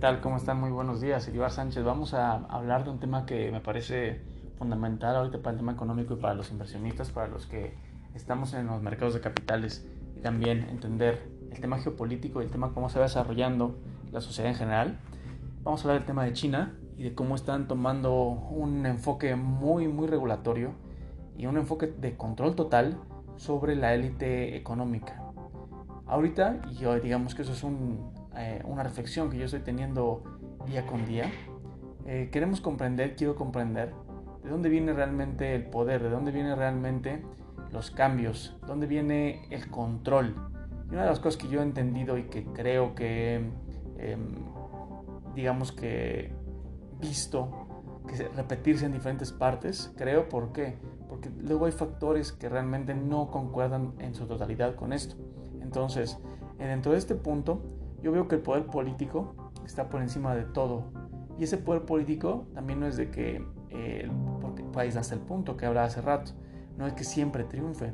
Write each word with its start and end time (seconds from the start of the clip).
tal? 0.00 0.22
¿Cómo 0.22 0.38
están? 0.38 0.58
Muy 0.58 0.70
buenos 0.70 1.02
días. 1.02 1.28
Iribar 1.28 1.50
Sánchez. 1.50 1.84
Vamos 1.84 2.14
a 2.14 2.32
hablar 2.32 2.84
de 2.84 2.90
un 2.90 2.98
tema 3.00 3.26
que 3.26 3.52
me 3.52 3.60
parece 3.60 4.22
fundamental 4.56 5.14
ahorita 5.14 5.42
para 5.42 5.50
el 5.50 5.58
tema 5.58 5.72
económico 5.72 6.14
y 6.14 6.16
para 6.16 6.32
los 6.32 6.50
inversionistas, 6.50 7.10
para 7.10 7.28
los 7.28 7.46
que 7.46 7.74
estamos 8.14 8.54
en 8.54 8.66
los 8.66 8.80
mercados 8.80 9.12
de 9.12 9.20
capitales 9.20 9.86
y 10.16 10.20
también 10.20 10.66
entender 10.70 11.28
el 11.50 11.60
tema 11.60 11.78
geopolítico 11.78 12.40
y 12.40 12.46
el 12.46 12.50
tema 12.50 12.72
cómo 12.72 12.88
se 12.88 12.98
va 12.98 13.04
desarrollando 13.04 13.78
la 14.10 14.22
sociedad 14.22 14.50
en 14.50 14.56
general. 14.56 14.98
Vamos 15.64 15.80
a 15.80 15.82
hablar 15.84 15.98
del 15.98 16.06
tema 16.06 16.24
de 16.24 16.32
China 16.32 16.74
y 16.96 17.02
de 17.02 17.14
cómo 17.14 17.34
están 17.34 17.68
tomando 17.68 18.22
un 18.22 18.86
enfoque 18.86 19.36
muy, 19.36 19.86
muy 19.86 20.08
regulatorio 20.08 20.72
y 21.36 21.44
un 21.44 21.58
enfoque 21.58 21.88
de 21.88 22.16
control 22.16 22.54
total 22.54 22.96
sobre 23.36 23.76
la 23.76 23.92
élite 23.92 24.56
económica. 24.56 25.22
Ahorita, 26.06 26.62
y 26.70 26.84
digamos 27.02 27.34
que 27.34 27.42
eso 27.42 27.52
es 27.52 27.62
eh, 28.36 28.62
una 28.64 28.82
reflexión 28.82 29.30
que 29.30 29.38
yo 29.38 29.44
estoy 29.44 29.60
teniendo 29.60 30.22
día 30.66 30.86
con 30.86 31.06
día, 31.06 31.30
eh, 32.06 32.28
queremos 32.32 32.60
comprender, 32.60 33.16
quiero 33.16 33.34
comprender 33.34 33.92
de 34.42 34.50
dónde 34.50 34.68
viene 34.68 34.92
realmente 34.92 35.54
el 35.54 35.64
poder, 35.64 36.02
de 36.02 36.10
dónde 36.10 36.30
viene 36.30 36.54
realmente 36.54 37.22
los 37.72 37.90
cambios, 37.90 38.56
de 38.62 38.66
dónde 38.66 38.86
viene 38.86 39.46
el 39.50 39.68
control. 39.68 40.34
Y 40.90 40.94
una 40.94 41.02
de 41.02 41.10
las 41.10 41.20
cosas 41.20 41.40
que 41.40 41.48
yo 41.48 41.60
he 41.60 41.62
entendido 41.62 42.18
y 42.18 42.24
que 42.24 42.44
creo 42.44 42.94
que, 42.94 43.50
em, 43.98 44.34
digamos 45.34 45.72
que 45.72 46.32
visto 47.00 47.66
que 48.08 48.28
repetirse 48.28 48.86
en 48.86 48.92
diferentes 48.92 49.30
partes, 49.30 49.92
creo, 49.96 50.28
¿por 50.28 50.52
qué? 50.52 50.78
Porque 51.08 51.30
luego 51.30 51.66
hay 51.66 51.72
factores 51.72 52.32
que 52.32 52.48
realmente 52.48 52.94
no 52.94 53.30
concuerdan 53.30 53.94
en 53.98 54.14
su 54.14 54.26
totalidad 54.26 54.74
con 54.74 54.92
esto. 54.92 55.16
Entonces, 55.60 56.18
dentro 56.58 56.92
de 56.92 56.98
este 56.98 57.14
punto, 57.14 57.62
yo 58.02 58.12
veo 58.12 58.28
que 58.28 58.36
el 58.36 58.42
poder 58.42 58.66
político 58.66 59.34
está 59.64 59.88
por 59.88 60.02
encima 60.02 60.34
de 60.34 60.44
todo. 60.44 60.84
Y 61.38 61.44
ese 61.44 61.58
poder 61.58 61.82
político 61.82 62.46
también 62.54 62.80
no 62.80 62.86
es 62.86 62.96
de 62.96 63.10
que 63.10 63.44
eh, 63.70 64.10
el 64.56 64.64
país 64.72 64.96
hasta 64.96 65.14
el 65.14 65.20
punto 65.20 65.56
que 65.56 65.66
hablaba 65.66 65.86
hace 65.86 66.00
rato, 66.00 66.32
no 66.76 66.86
es 66.86 66.92
que 66.92 67.04
siempre 67.04 67.44
triunfe, 67.44 67.92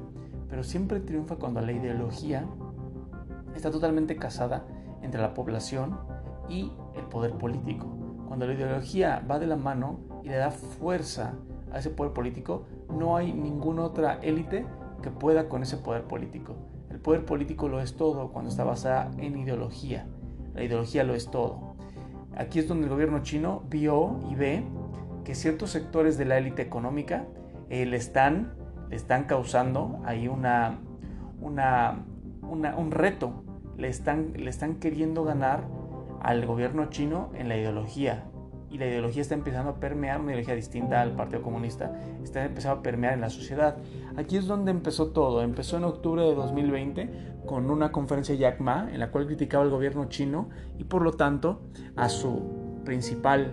pero 0.48 0.62
siempre 0.62 1.00
triunfa 1.00 1.36
cuando 1.36 1.60
la 1.60 1.72
ideología 1.72 2.44
está 3.54 3.70
totalmente 3.70 4.16
casada 4.16 4.64
entre 5.02 5.20
la 5.20 5.34
población 5.34 5.98
y 6.48 6.72
el 6.94 7.04
poder 7.04 7.32
político. 7.32 7.86
Cuando 8.26 8.46
la 8.46 8.54
ideología 8.54 9.24
va 9.28 9.38
de 9.38 9.46
la 9.46 9.56
mano 9.56 10.00
y 10.22 10.28
le 10.28 10.36
da 10.36 10.50
fuerza 10.50 11.34
a 11.72 11.78
ese 11.78 11.90
poder 11.90 12.12
político, 12.12 12.64
no 12.90 13.16
hay 13.16 13.32
ninguna 13.32 13.82
otra 13.82 14.14
élite 14.22 14.66
que 15.02 15.10
pueda 15.10 15.48
con 15.48 15.62
ese 15.62 15.76
poder 15.76 16.04
político. 16.04 16.54
Poder 17.06 17.24
político 17.24 17.68
lo 17.68 17.80
es 17.80 17.96
todo 17.96 18.32
cuando 18.32 18.50
está 18.50 18.64
basada 18.64 19.12
en 19.18 19.38
ideología. 19.38 20.08
La 20.54 20.64
ideología 20.64 21.04
lo 21.04 21.14
es 21.14 21.30
todo. 21.30 21.76
Aquí 22.36 22.58
es 22.58 22.66
donde 22.66 22.86
el 22.86 22.90
gobierno 22.90 23.22
chino 23.22 23.62
vio 23.70 24.18
y 24.28 24.34
ve 24.34 24.64
que 25.22 25.36
ciertos 25.36 25.70
sectores 25.70 26.18
de 26.18 26.24
la 26.24 26.36
élite 26.36 26.62
económica 26.62 27.24
eh, 27.70 27.86
le, 27.86 27.96
están, 27.96 28.54
le 28.90 28.96
están 28.96 29.22
causando 29.22 30.00
ahí 30.04 30.26
una, 30.26 30.80
una, 31.40 32.04
un 32.42 32.90
reto. 32.90 33.44
Le 33.76 33.86
están, 33.86 34.32
le 34.32 34.50
están 34.50 34.80
queriendo 34.80 35.22
ganar 35.22 35.62
al 36.22 36.44
gobierno 36.44 36.86
chino 36.86 37.30
en 37.36 37.48
la 37.48 37.56
ideología, 37.56 38.24
y 38.76 38.78
la 38.78 38.86
ideología 38.86 39.22
está 39.22 39.34
empezando 39.34 39.70
a 39.70 39.80
permear, 39.80 40.20
una 40.20 40.32
ideología 40.32 40.54
distinta 40.54 41.00
al 41.00 41.12
Partido 41.12 41.40
Comunista, 41.40 41.98
está 42.22 42.44
empezando 42.44 42.80
a 42.80 42.82
permear 42.82 43.14
en 43.14 43.22
la 43.22 43.30
sociedad. 43.30 43.78
Aquí 44.16 44.36
es 44.36 44.46
donde 44.46 44.70
empezó 44.70 45.08
todo. 45.08 45.42
Empezó 45.42 45.78
en 45.78 45.84
octubre 45.84 46.22
de 46.22 46.34
2020 46.34 47.10
con 47.46 47.70
una 47.70 47.90
conferencia 47.90 48.34
Jack 48.34 48.60
Ma 48.60 48.90
en 48.92 49.00
la 49.00 49.10
cual 49.10 49.26
criticaba 49.26 49.64
al 49.64 49.70
gobierno 49.70 50.10
chino 50.10 50.50
y 50.78 50.84
por 50.84 51.00
lo 51.00 51.12
tanto 51.12 51.62
a 51.96 52.10
su 52.10 52.82
principal 52.84 53.52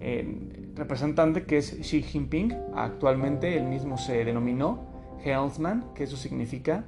eh, 0.00 0.72
representante 0.74 1.44
que 1.44 1.58
es 1.58 1.78
Xi 1.80 2.02
Jinping. 2.02 2.56
Actualmente 2.74 3.56
él 3.56 3.64
mismo 3.64 3.96
se 3.96 4.24
denominó 4.24 4.90
Helmsman, 5.24 5.94
que 5.94 6.02
eso 6.02 6.16
significa 6.16 6.84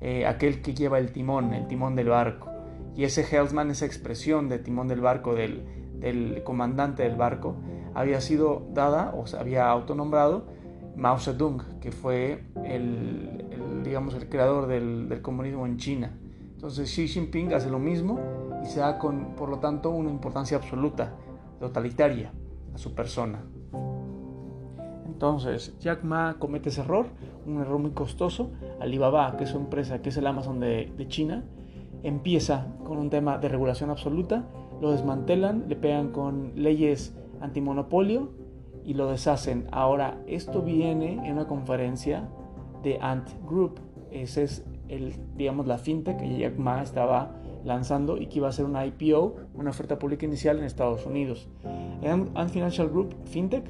eh, 0.00 0.26
aquel 0.26 0.62
que 0.62 0.72
lleva 0.72 0.98
el 0.98 1.12
timón, 1.12 1.52
el 1.52 1.66
timón 1.66 1.96
del 1.96 2.08
barco. 2.08 2.50
Y 2.96 3.04
ese 3.04 3.26
Helmsman, 3.30 3.70
esa 3.70 3.84
expresión 3.84 4.48
de 4.48 4.58
timón 4.58 4.88
del 4.88 5.02
barco 5.02 5.34
del 5.34 5.83
el 6.02 6.42
comandante 6.44 7.02
del 7.02 7.16
barco, 7.16 7.56
había 7.94 8.20
sido 8.20 8.66
dada 8.72 9.14
o 9.16 9.26
se 9.26 9.38
había 9.38 9.70
autonombrado 9.70 10.46
Mao 10.96 11.18
Zedong, 11.18 11.80
que 11.80 11.92
fue 11.92 12.44
el, 12.64 13.82
digamos, 13.82 14.14
el 14.14 14.28
creador 14.28 14.66
del, 14.66 15.20
comunismo 15.22 15.66
en 15.66 15.76
China. 15.76 16.12
Entonces 16.54 16.90
Xi 16.90 17.08
Jinping 17.08 17.52
hace 17.52 17.68
lo 17.68 17.78
mismo 17.78 18.20
y 18.62 18.66
se 18.66 18.80
da 18.80 18.98
con, 18.98 19.34
por 19.36 19.48
lo 19.48 19.58
tanto, 19.58 19.90
una 19.90 20.10
importancia 20.10 20.56
absoluta, 20.56 21.14
totalitaria 21.60 22.32
a 22.74 22.78
su 22.78 22.94
persona. 22.94 23.42
Entonces, 25.06 25.76
Jack 25.80 26.02
Ma 26.04 26.36
comete 26.38 26.70
ese 26.70 26.80
error, 26.80 27.06
un 27.46 27.60
error 27.60 27.78
muy 27.78 27.92
costoso. 27.92 28.50
Alibaba, 28.80 29.36
que 29.36 29.44
es 29.44 29.50
su 29.50 29.58
empresa, 29.58 30.00
que 30.02 30.08
es 30.08 30.16
el 30.16 30.26
Amazon 30.26 30.60
de, 30.60 30.92
de 30.96 31.08
China, 31.08 31.44
empieza 32.02 32.66
con 32.84 32.98
un 32.98 33.10
tema 33.10 33.38
de 33.38 33.48
regulación 33.48 33.90
absoluta 33.90 34.44
lo 34.80 34.92
desmantelan, 34.92 35.64
le 35.68 35.76
pegan 35.76 36.10
con 36.10 36.52
leyes 36.56 37.14
antimonopolio 37.40 38.30
y 38.84 38.94
lo 38.94 39.08
deshacen. 39.08 39.66
Ahora, 39.72 40.18
esto 40.26 40.62
viene 40.62 41.26
en 41.26 41.32
una 41.32 41.46
conferencia 41.46 42.28
de 42.82 42.98
Ant 43.00 43.28
Group. 43.46 43.80
Ese 44.10 44.44
es 44.44 44.64
el, 44.88 45.14
digamos, 45.36 45.66
la 45.66 45.78
fintech 45.78 46.18
que 46.18 46.38
Jack 46.38 46.58
Ma 46.58 46.82
estaba 46.82 47.40
lanzando 47.64 48.18
y 48.18 48.26
que 48.26 48.38
iba 48.38 48.48
a 48.48 48.52
ser 48.52 48.66
una 48.66 48.84
IPO, 48.84 49.36
una 49.54 49.70
oferta 49.70 49.98
pública 49.98 50.26
inicial 50.26 50.58
en 50.58 50.64
Estados 50.64 51.06
Unidos. 51.06 51.48
Ant 52.04 52.50
Financial 52.50 52.88
Group, 52.88 53.14
fintech, 53.24 53.66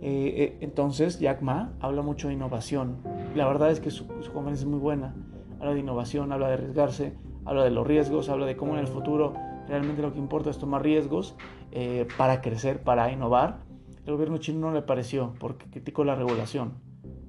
eh, 0.00 0.34
eh, 0.36 0.58
entonces 0.60 1.18
Jack 1.18 1.40
Ma 1.40 1.72
habla 1.80 2.02
mucho 2.02 2.28
de 2.28 2.34
innovación. 2.34 2.98
La 3.34 3.46
verdad 3.46 3.70
es 3.70 3.80
que 3.80 3.90
su, 3.90 4.04
su 4.20 4.32
conferencia 4.32 4.64
es 4.64 4.70
muy 4.70 4.78
buena. 4.78 5.14
Habla 5.58 5.74
de 5.74 5.80
innovación, 5.80 6.30
habla 6.30 6.48
de 6.48 6.54
arriesgarse, 6.54 7.14
habla 7.44 7.64
de 7.64 7.70
los 7.70 7.86
riesgos, 7.86 8.28
habla 8.28 8.46
de 8.46 8.56
cómo 8.56 8.74
en 8.74 8.80
el 8.80 8.86
futuro 8.86 9.32
realmente 9.68 10.02
lo 10.02 10.12
que 10.12 10.18
importa 10.18 10.50
es 10.50 10.58
tomar 10.58 10.82
riesgos 10.82 11.34
eh, 11.70 12.08
para 12.16 12.40
crecer, 12.40 12.82
para 12.82 13.12
innovar. 13.12 13.62
El 14.06 14.14
gobierno 14.14 14.38
chino 14.38 14.60
no 14.60 14.72
le 14.72 14.82
pareció 14.82 15.34
porque 15.38 15.66
criticó 15.70 16.04
la 16.04 16.14
regulación 16.14 16.74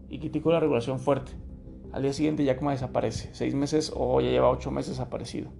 y 0.07 0.19
criticó 0.19 0.51
la 0.51 0.59
regulación 0.59 0.99
fuerte. 0.99 1.33
Al 1.91 2.03
día 2.03 2.13
siguiente 2.13 2.43
ya 2.45 2.55
como 2.57 2.71
desaparece, 2.71 3.29
seis 3.33 3.53
meses 3.53 3.91
o 3.95 4.21
ya 4.21 4.29
lleva 4.29 4.49
ocho 4.49 4.71
meses 4.71 4.91
desaparecido. 4.91 5.51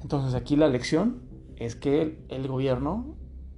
Entonces 0.00 0.34
aquí 0.34 0.54
la 0.54 0.68
lección 0.68 1.22
es 1.56 1.74
que 1.74 2.24
el, 2.28 2.46
gobierno, 2.46 3.16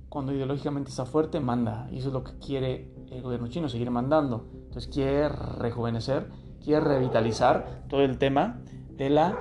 cuando 0.09 0.33
ideológicamente 0.33 0.89
está 0.91 1.05
fuerte, 1.05 1.41
manda. 1.41 1.89
Y 1.93 1.99
eso 1.99 2.09
es 2.09 2.15
lo 2.15 2.25
que 2.25 2.39
quiere 2.39 2.91
el 3.11 3.21
gobierno 3.21 3.49
chino, 3.49 3.69
seguir 3.69 3.91
mandando. 3.91 4.49
Entonces 4.55 4.89
quiere 4.89 5.29
rejuvenecer, 5.29 6.31
quiere 6.65 6.81
revitalizar 6.81 7.85
todo 7.89 8.03
el 8.03 8.17
tema 8.17 8.63
de 8.97 9.11
la 9.11 9.39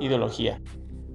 ideología 0.00 0.60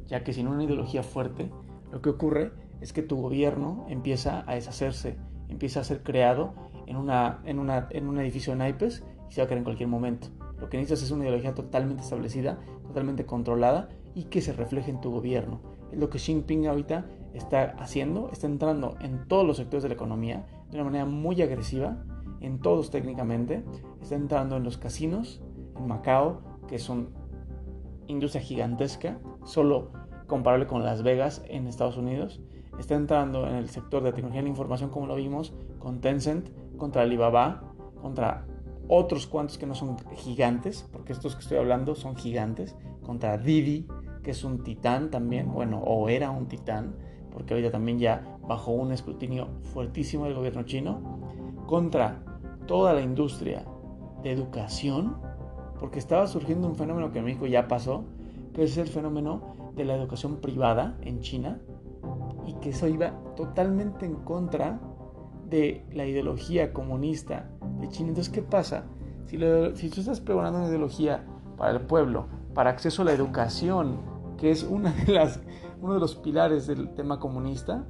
ya 0.07 0.23
que 0.23 0.33
sin 0.33 0.47
una 0.47 0.63
ideología 0.63 1.03
fuerte, 1.03 1.51
lo 1.91 2.01
que 2.01 2.09
ocurre 2.09 2.51
es 2.81 2.93
que 2.93 3.01
tu 3.01 3.21
gobierno 3.21 3.85
empieza 3.89 4.43
a 4.47 4.55
deshacerse, 4.55 5.17
empieza 5.49 5.79
a 5.79 5.83
ser 5.83 6.03
creado 6.03 6.53
en, 6.85 6.97
una, 6.97 7.39
en, 7.45 7.59
una, 7.59 7.87
en 7.91 8.07
un 8.07 8.19
edificio 8.19 8.53
de 8.53 8.59
naipes 8.59 9.03
y 9.29 9.33
se 9.33 9.41
va 9.41 9.45
a 9.45 9.47
caer 9.47 9.59
en 9.59 9.63
cualquier 9.63 9.89
momento. 9.89 10.27
Lo 10.59 10.69
que 10.69 10.77
necesitas 10.77 11.03
es 11.03 11.11
una 11.11 11.23
ideología 11.23 11.53
totalmente 11.53 12.03
establecida, 12.03 12.59
totalmente 12.87 13.25
controlada 13.25 13.89
y 14.13 14.25
que 14.25 14.41
se 14.41 14.53
refleje 14.53 14.91
en 14.91 15.01
tu 15.01 15.11
gobierno. 15.11 15.59
Es 15.91 15.99
lo 15.99 16.09
que 16.09 16.17
Xi 16.17 16.33
Jinping 16.33 16.67
ahorita 16.67 17.05
está 17.33 17.75
haciendo, 17.79 18.29
está 18.31 18.47
entrando 18.47 18.95
en 19.01 19.27
todos 19.27 19.45
los 19.45 19.57
sectores 19.57 19.83
de 19.83 19.89
la 19.89 19.95
economía 19.95 20.45
de 20.69 20.77
una 20.77 20.85
manera 20.85 21.05
muy 21.05 21.41
agresiva, 21.41 22.03
en 22.41 22.59
todos 22.59 22.91
técnicamente, 22.91 23.63
está 24.01 24.15
entrando 24.15 24.57
en 24.57 24.63
los 24.63 24.77
casinos, 24.77 25.41
en 25.77 25.87
Macao, 25.87 26.41
que 26.67 26.75
es 26.75 26.89
una 26.89 27.07
industria 28.07 28.41
gigantesca, 28.41 29.17
solo 29.45 29.91
comparable 30.27 30.67
con 30.67 30.83
Las 30.83 31.03
Vegas 31.03 31.43
en 31.47 31.67
Estados 31.67 31.97
Unidos. 31.97 32.41
Está 32.77 32.95
entrando 32.95 33.47
en 33.47 33.55
el 33.55 33.69
sector 33.69 34.03
de 34.03 34.11
tecnología 34.11 34.41
de 34.41 34.43
la 34.43 34.49
información 34.49 34.89
como 34.89 35.07
lo 35.07 35.15
vimos 35.15 35.53
con 35.79 36.01
Tencent, 36.01 36.49
contra 36.77 37.03
Alibaba, 37.03 37.63
contra 38.01 38.45
otros 38.87 39.27
cuantos 39.27 39.57
que 39.57 39.65
no 39.65 39.75
son 39.75 39.97
gigantes, 40.15 40.87
porque 40.91 41.13
estos 41.13 41.35
que 41.35 41.41
estoy 41.41 41.57
hablando 41.57 41.95
son 41.95 42.15
gigantes, 42.15 42.75
contra 43.03 43.37
Didi, 43.37 43.87
que 44.23 44.31
es 44.31 44.43
un 44.43 44.63
titán 44.63 45.09
también, 45.09 45.51
bueno, 45.51 45.79
o 45.79 46.09
era 46.09 46.31
un 46.31 46.47
titán, 46.47 46.95
porque 47.31 47.53
ahorita 47.53 47.71
también 47.71 47.99
ya 47.99 48.37
bajo 48.47 48.71
un 48.71 48.91
escrutinio 48.91 49.47
fuertísimo 49.73 50.25
del 50.25 50.33
gobierno 50.33 50.63
chino, 50.63 51.19
contra 51.65 52.23
toda 52.67 52.93
la 52.93 53.01
industria 53.01 53.65
de 54.21 54.31
educación, 54.31 55.17
porque 55.79 55.99
estaba 55.99 56.27
surgiendo 56.27 56.67
un 56.67 56.75
fenómeno 56.75 57.11
que 57.11 57.19
en 57.19 57.25
México 57.25 57.45
ya 57.45 57.67
pasó, 57.67 58.05
que 58.55 58.63
es 58.63 58.77
el 58.77 58.87
fenómeno 58.87 59.73
de 59.75 59.83
la 59.83 59.95
educación 59.95 60.37
privada 60.37 60.97
en 61.01 61.19
China 61.19 61.59
y 62.47 62.53
que 62.55 62.69
eso 62.69 62.87
iba 62.87 63.11
totalmente 63.35 64.05
en 64.05 64.15
contra 64.15 64.79
de 65.49 65.85
la 65.91 66.05
ideología 66.05 66.71
comunista 66.71 67.49
de 67.81 67.89
China. 67.89 68.09
Entonces, 68.09 68.31
¿qué 68.31 68.41
pasa? 68.41 68.85
Si, 69.25 69.37
si 69.75 69.89
tú 69.89 69.99
estás 69.99 70.21
pregonando 70.21 70.59
una 70.59 70.69
ideología 70.69 71.25
para 71.57 71.71
el 71.71 71.81
pueblo, 71.81 72.27
para 72.53 72.69
acceso 72.69 73.01
a 73.01 73.05
la 73.05 73.11
educación, 73.11 73.99
que 74.37 74.51
es 74.51 74.63
una 74.63 74.91
de 75.05 75.11
las, 75.11 75.41
uno 75.81 75.95
de 75.95 75.99
los 75.99 76.15
pilares 76.15 76.65
del 76.65 76.93
tema 76.93 77.19
comunista 77.19 77.85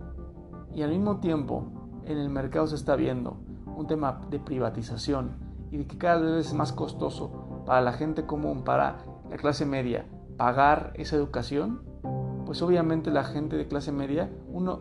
y 0.73 0.81
al 0.81 0.89
mismo 0.89 1.19
tiempo 1.19 1.65
en 2.05 2.17
el 2.17 2.29
mercado 2.29 2.65
se 2.65 2.75
está 2.75 2.95
viendo 2.95 3.37
un 3.77 3.85
tema 3.85 4.21
de 4.31 4.39
privatización 4.39 5.37
y 5.69 5.77
de 5.77 5.85
que 5.85 5.97
cada 5.99 6.21
vez 6.21 6.47
es 6.47 6.53
más 6.55 6.71
costoso 6.71 7.63
para 7.67 7.81
la 7.81 7.93
gente 7.93 8.25
común, 8.25 8.63
para 8.63 8.97
la 9.29 9.37
clase 9.37 9.65
media, 9.65 10.07
pagar 10.37 10.93
esa 10.95 11.15
educación, 11.15 11.81
pues 12.45 12.61
obviamente 12.61 13.11
la 13.11 13.23
gente 13.23 13.57
de 13.57 13.67
clase 13.67 13.91
media, 13.91 14.29
uno, 14.47 14.79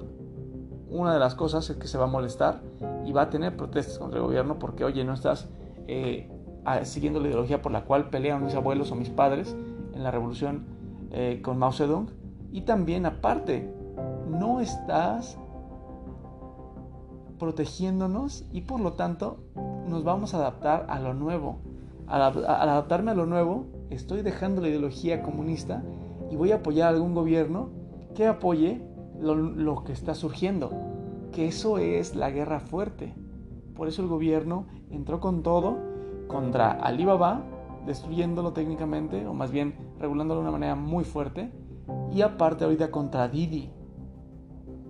una 0.88 1.12
de 1.12 1.18
las 1.18 1.34
cosas 1.34 1.68
es 1.70 1.76
que 1.76 1.86
se 1.86 1.98
va 1.98 2.04
a 2.04 2.08
molestar 2.08 2.62
y 3.04 3.12
va 3.12 3.22
a 3.22 3.30
tener 3.30 3.56
protestas 3.56 3.98
contra 3.98 4.18
el 4.18 4.26
gobierno 4.26 4.58
porque, 4.58 4.84
oye, 4.84 5.04
no 5.04 5.14
estás 5.14 5.48
eh, 5.86 6.30
siguiendo 6.82 7.20
la 7.20 7.28
ideología 7.28 7.62
por 7.62 7.72
la 7.72 7.84
cual 7.84 8.10
pelearon 8.10 8.44
mis 8.44 8.54
abuelos 8.54 8.90
o 8.92 8.94
mis 8.94 9.10
padres 9.10 9.56
en 9.92 10.02
la 10.02 10.10
revolución 10.10 10.66
eh, 11.10 11.40
con 11.42 11.58
Mao 11.58 11.72
Zedong. 11.72 12.10
Y 12.52 12.62
también, 12.62 13.06
aparte, 13.06 13.72
no 14.28 14.60
estás 14.60 15.38
protegiéndonos 17.38 18.46
y 18.52 18.62
por 18.62 18.80
lo 18.80 18.92
tanto 18.94 19.38
nos 19.88 20.04
vamos 20.04 20.34
a 20.34 20.38
adaptar 20.38 20.86
a 20.88 20.98
lo 20.98 21.14
nuevo. 21.14 21.58
Al, 22.06 22.22
adaptarme 22.22 23.10
a 23.10 23.14
lo 23.14 23.26
nuevo, 23.26 23.66
estoy 23.90 24.22
dejando 24.22 24.62
la 24.62 24.68
ideología 24.68 25.22
comunista 25.22 25.82
y 26.30 26.36
voy 26.36 26.52
a 26.52 26.56
apoyar 26.56 26.88
a 26.88 26.96
algún 26.96 27.14
gobierno 27.14 27.70
que 28.14 28.26
apoye 28.26 28.82
lo, 29.20 29.84
que 29.84 29.92
está 29.92 30.14
surgiendo. 30.14 30.72
Que 31.32 31.48
eso 31.48 31.78
es 31.78 32.14
la 32.14 32.30
guerra 32.30 32.60
fuerte. 32.60 33.14
Por 33.74 33.88
eso 33.88 34.02
el 34.02 34.08
gobierno 34.08 34.66
entró 34.90 35.20
con 35.20 35.42
todo 35.42 35.76
contra 36.28 36.70
Alibaba, 36.70 37.44
destruyéndolo 37.86 38.52
técnicamente, 38.52 39.26
o 39.26 39.34
más 39.34 39.50
bien 39.50 39.74
regulándolo 39.98 40.40
de 40.40 40.44
una 40.44 40.52
manera 40.52 40.74
muy 40.74 41.04
fuerte, 41.04 41.52
y 42.12 42.22
aparte 42.22 42.64
ahorita 42.64 42.90
contra 42.90 43.28
Didi 43.28 43.70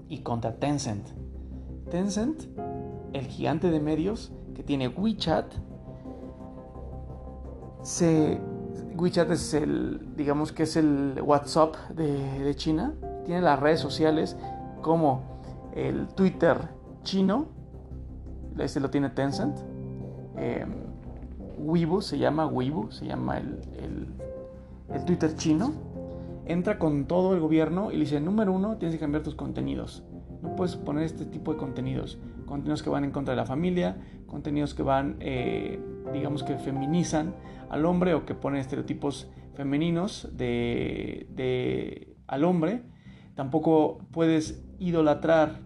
y 0.08 0.18
contra 0.18 0.58
Tencent. 0.58 1.08
Tencent, 1.90 2.44
el 3.12 3.26
gigante 3.26 3.70
de 3.70 3.80
medios 3.80 4.32
que 4.54 4.62
tiene 4.62 4.88
WeChat, 4.88 5.52
se, 7.82 8.40
WeChat 8.96 9.30
es 9.30 9.54
el, 9.54 10.00
digamos 10.16 10.52
que 10.52 10.64
es 10.64 10.76
el 10.76 11.20
WhatsApp 11.22 11.74
de, 11.90 12.54
China, 12.54 12.94
tiene 13.24 13.40
las 13.40 13.58
redes 13.58 13.80
sociales 13.80 14.36
como 14.82 15.22
el 15.74 16.06
Twitter 16.08 16.58
chino, 17.02 17.46
este 18.58 18.80
lo 18.80 18.90
tiene 18.90 19.10
Tencent, 19.10 19.58
eh, 20.36 20.64
Weibo 21.58 22.00
se 22.00 22.18
llama 22.18 22.46
Weibo, 22.46 22.90
se 22.92 23.06
llama 23.06 23.38
el, 23.38 24.08
el 24.92 25.04
Twitter 25.04 25.34
chino, 25.34 25.72
entra 26.46 26.78
con 26.78 27.06
todo 27.06 27.34
el 27.34 27.40
gobierno 27.40 27.90
y 27.90 27.94
le 27.94 28.00
dice, 28.00 28.20
número 28.20 28.52
uno, 28.52 28.76
tienes 28.76 28.96
que 28.96 29.00
cambiar 29.00 29.22
tus 29.22 29.34
contenidos. 29.34 30.02
No 30.42 30.56
puedes 30.56 30.76
poner 30.76 31.04
este 31.04 31.24
tipo 31.24 31.52
de 31.52 31.58
contenidos. 31.58 32.18
Contenidos 32.46 32.82
que 32.82 32.90
van 32.90 33.04
en 33.04 33.10
contra 33.10 33.32
de 33.32 33.36
la 33.36 33.46
familia, 33.46 33.96
contenidos 34.26 34.74
que 34.74 34.82
van, 34.82 35.16
eh, 35.20 35.80
digamos 36.12 36.42
que 36.42 36.56
feminizan 36.58 37.34
al 37.70 37.86
hombre 37.86 38.14
o 38.14 38.24
que 38.26 38.34
ponen 38.34 38.60
estereotipos 38.60 39.28
femeninos 39.54 40.28
de, 40.32 42.16
al 42.26 42.44
hombre. 42.44 42.82
Tampoco 43.34 43.98
puedes 44.10 44.64
idolatrar 44.78 45.60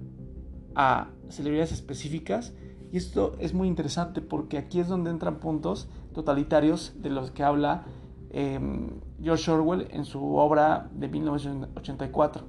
a 0.74 1.08
celebridades 1.28 1.72
específicas. 1.72 2.54
Y 2.92 2.96
esto 2.96 3.34
es 3.38 3.52
muy 3.52 3.68
interesante 3.68 4.22
porque 4.22 4.56
aquí 4.56 4.80
es 4.80 4.88
donde 4.88 5.10
entran 5.10 5.40
puntos 5.40 5.88
totalitarios 6.14 6.94
de 7.02 7.10
los 7.10 7.30
que 7.30 7.42
habla 7.42 7.84
em, 8.30 9.00
George 9.22 9.50
Orwell 9.50 9.88
en 9.90 10.04
su 10.04 10.36
obra 10.36 10.88
de 10.94 11.08
1984, 11.08 12.46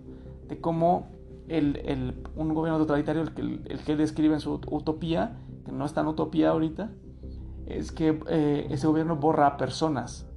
de 0.48 0.62
cómo 0.62 1.19
un 1.50 2.54
gobierno 2.54 2.80
totalitario, 2.80 3.24
el 3.24 3.34
que, 3.34 3.42
el 3.42 3.80
que 3.80 3.92
él 3.94 3.98
describe 3.98 4.36
en 4.36 4.40
su 4.40 4.62
utopía, 4.70 5.38
que 5.66 5.72
no 5.72 5.86
es 5.86 5.94
tan 5.94 6.08
utopía 6.08 6.52
ahorita, 6.52 6.92
es 7.66 7.92
que 7.92 8.20
eh, 8.28 8.68
ese 8.70 8.88
gobierno 8.88 9.16
borra 9.16 9.48
a 9.48 9.58
personas. 9.58 10.28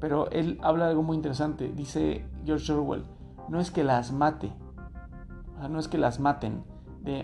Pero 0.00 0.30
él 0.30 0.58
habla 0.62 0.88
algo 0.88 1.02
muy 1.02 1.16
interesante. 1.16 1.72
Dice 1.72 2.26
George 2.44 2.72
Orwell, 2.72 3.04
no 3.48 3.60
es 3.60 3.70
que 3.70 3.84
las 3.84 4.12
mate, 4.12 4.52
no 5.70 5.78
es 5.78 5.88
que 5.88 5.98
las 5.98 6.20
maten, 6.20 6.64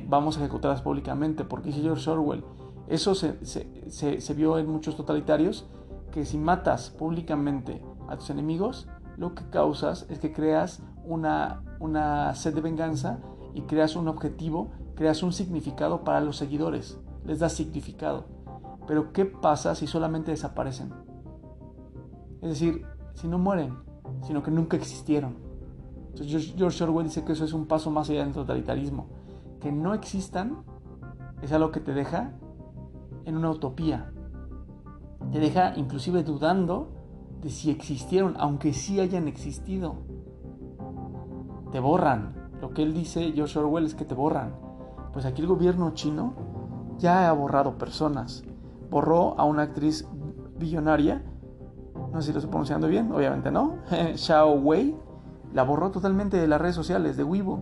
vamos 0.06 0.36
a 0.36 0.40
ejecutarlas 0.40 0.82
públicamente, 0.82 1.44
porque 1.44 1.68
dice 1.68 1.82
George 1.82 2.08
Orwell, 2.10 2.44
eso 2.88 3.14
se, 3.14 3.44
se, 3.44 4.20
se 4.20 4.34
vio 4.34 4.58
en 4.58 4.68
muchos 4.68 4.96
totalitarios, 4.96 5.68
que 6.10 6.24
si 6.24 6.38
matas 6.38 6.90
públicamente 6.90 7.82
a 8.08 8.16
tus 8.16 8.30
enemigos, 8.30 8.88
lo 9.16 9.34
que 9.34 9.48
causas 9.50 10.06
es 10.08 10.18
que 10.18 10.32
creas 10.32 10.82
una, 11.04 11.62
una 11.80 12.34
sed 12.34 12.54
de 12.54 12.60
venganza 12.60 13.18
y 13.54 13.62
creas 13.62 13.96
un 13.96 14.08
objetivo, 14.08 14.70
creas 14.94 15.22
un 15.22 15.32
significado 15.32 16.04
para 16.04 16.20
los 16.20 16.36
seguidores, 16.36 16.98
les 17.24 17.38
das 17.38 17.52
significado. 17.52 18.24
Pero 18.86 19.12
¿qué 19.12 19.24
pasa 19.24 19.74
si 19.74 19.86
solamente 19.86 20.30
desaparecen? 20.30 20.92
Es 22.40 22.50
decir, 22.50 22.84
si 23.14 23.28
no 23.28 23.38
mueren, 23.38 23.76
sino 24.22 24.42
que 24.42 24.50
nunca 24.50 24.76
existieron. 24.76 25.36
George 26.14 26.84
Orwell 26.84 27.06
dice 27.06 27.24
que 27.24 27.32
eso 27.32 27.44
es 27.44 27.52
un 27.52 27.66
paso 27.66 27.90
más 27.90 28.10
allá 28.10 28.24
del 28.24 28.34
totalitarismo. 28.34 29.06
Que 29.60 29.72
no 29.72 29.94
existan 29.94 30.64
es 31.40 31.52
algo 31.52 31.70
que 31.70 31.80
te 31.80 31.94
deja 31.94 32.32
en 33.24 33.36
una 33.36 33.50
utopía. 33.50 34.12
Te 35.30 35.38
deja 35.38 35.74
inclusive 35.76 36.22
dudando 36.22 36.88
de 37.40 37.50
si 37.50 37.70
existieron, 37.70 38.34
aunque 38.38 38.72
sí 38.72 39.00
hayan 39.00 39.28
existido. 39.28 39.96
Te 41.70 41.80
borran, 41.80 42.41
lo 42.62 42.70
que 42.70 42.84
él 42.84 42.94
dice, 42.94 43.32
George 43.32 43.58
Orwell, 43.58 43.84
es 43.84 43.96
que 43.96 44.04
te 44.04 44.14
borran. 44.14 44.52
Pues 45.12 45.26
aquí 45.26 45.42
el 45.42 45.48
gobierno 45.48 45.90
chino 45.94 46.32
ya 46.96 47.28
ha 47.28 47.32
borrado 47.32 47.76
personas. 47.76 48.44
Borró 48.88 49.34
a 49.36 49.44
una 49.44 49.62
actriz 49.62 50.08
billonaria, 50.58 51.24
no 52.12 52.20
sé 52.20 52.28
si 52.28 52.32
lo 52.32 52.38
estoy 52.38 52.50
pronunciando 52.50 52.86
bien, 52.86 53.10
obviamente 53.10 53.50
no, 53.50 53.78
Xiao 54.14 54.52
Wei, 54.52 54.96
la 55.52 55.64
borró 55.64 55.90
totalmente 55.90 56.36
de 56.36 56.46
las 56.46 56.60
redes 56.60 56.76
sociales, 56.76 57.16
de 57.16 57.24
Weibo. 57.24 57.58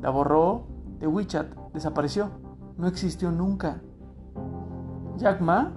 La 0.00 0.10
borró 0.10 0.64
de 0.98 1.06
WeChat, 1.06 1.46
desapareció, 1.72 2.30
no 2.76 2.88
existió 2.88 3.30
nunca. 3.30 3.82
Jack 5.16 5.40
Ma 5.40 5.72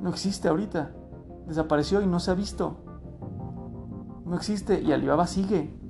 no 0.00 0.10
existe 0.10 0.48
ahorita, 0.48 0.90
desapareció 1.46 2.02
y 2.02 2.08
no 2.08 2.18
se 2.18 2.32
ha 2.32 2.34
visto. 2.34 2.76
No 4.26 4.34
existe 4.34 4.82
y 4.82 4.92
Alibaba 4.92 5.28
sigue. 5.28 5.83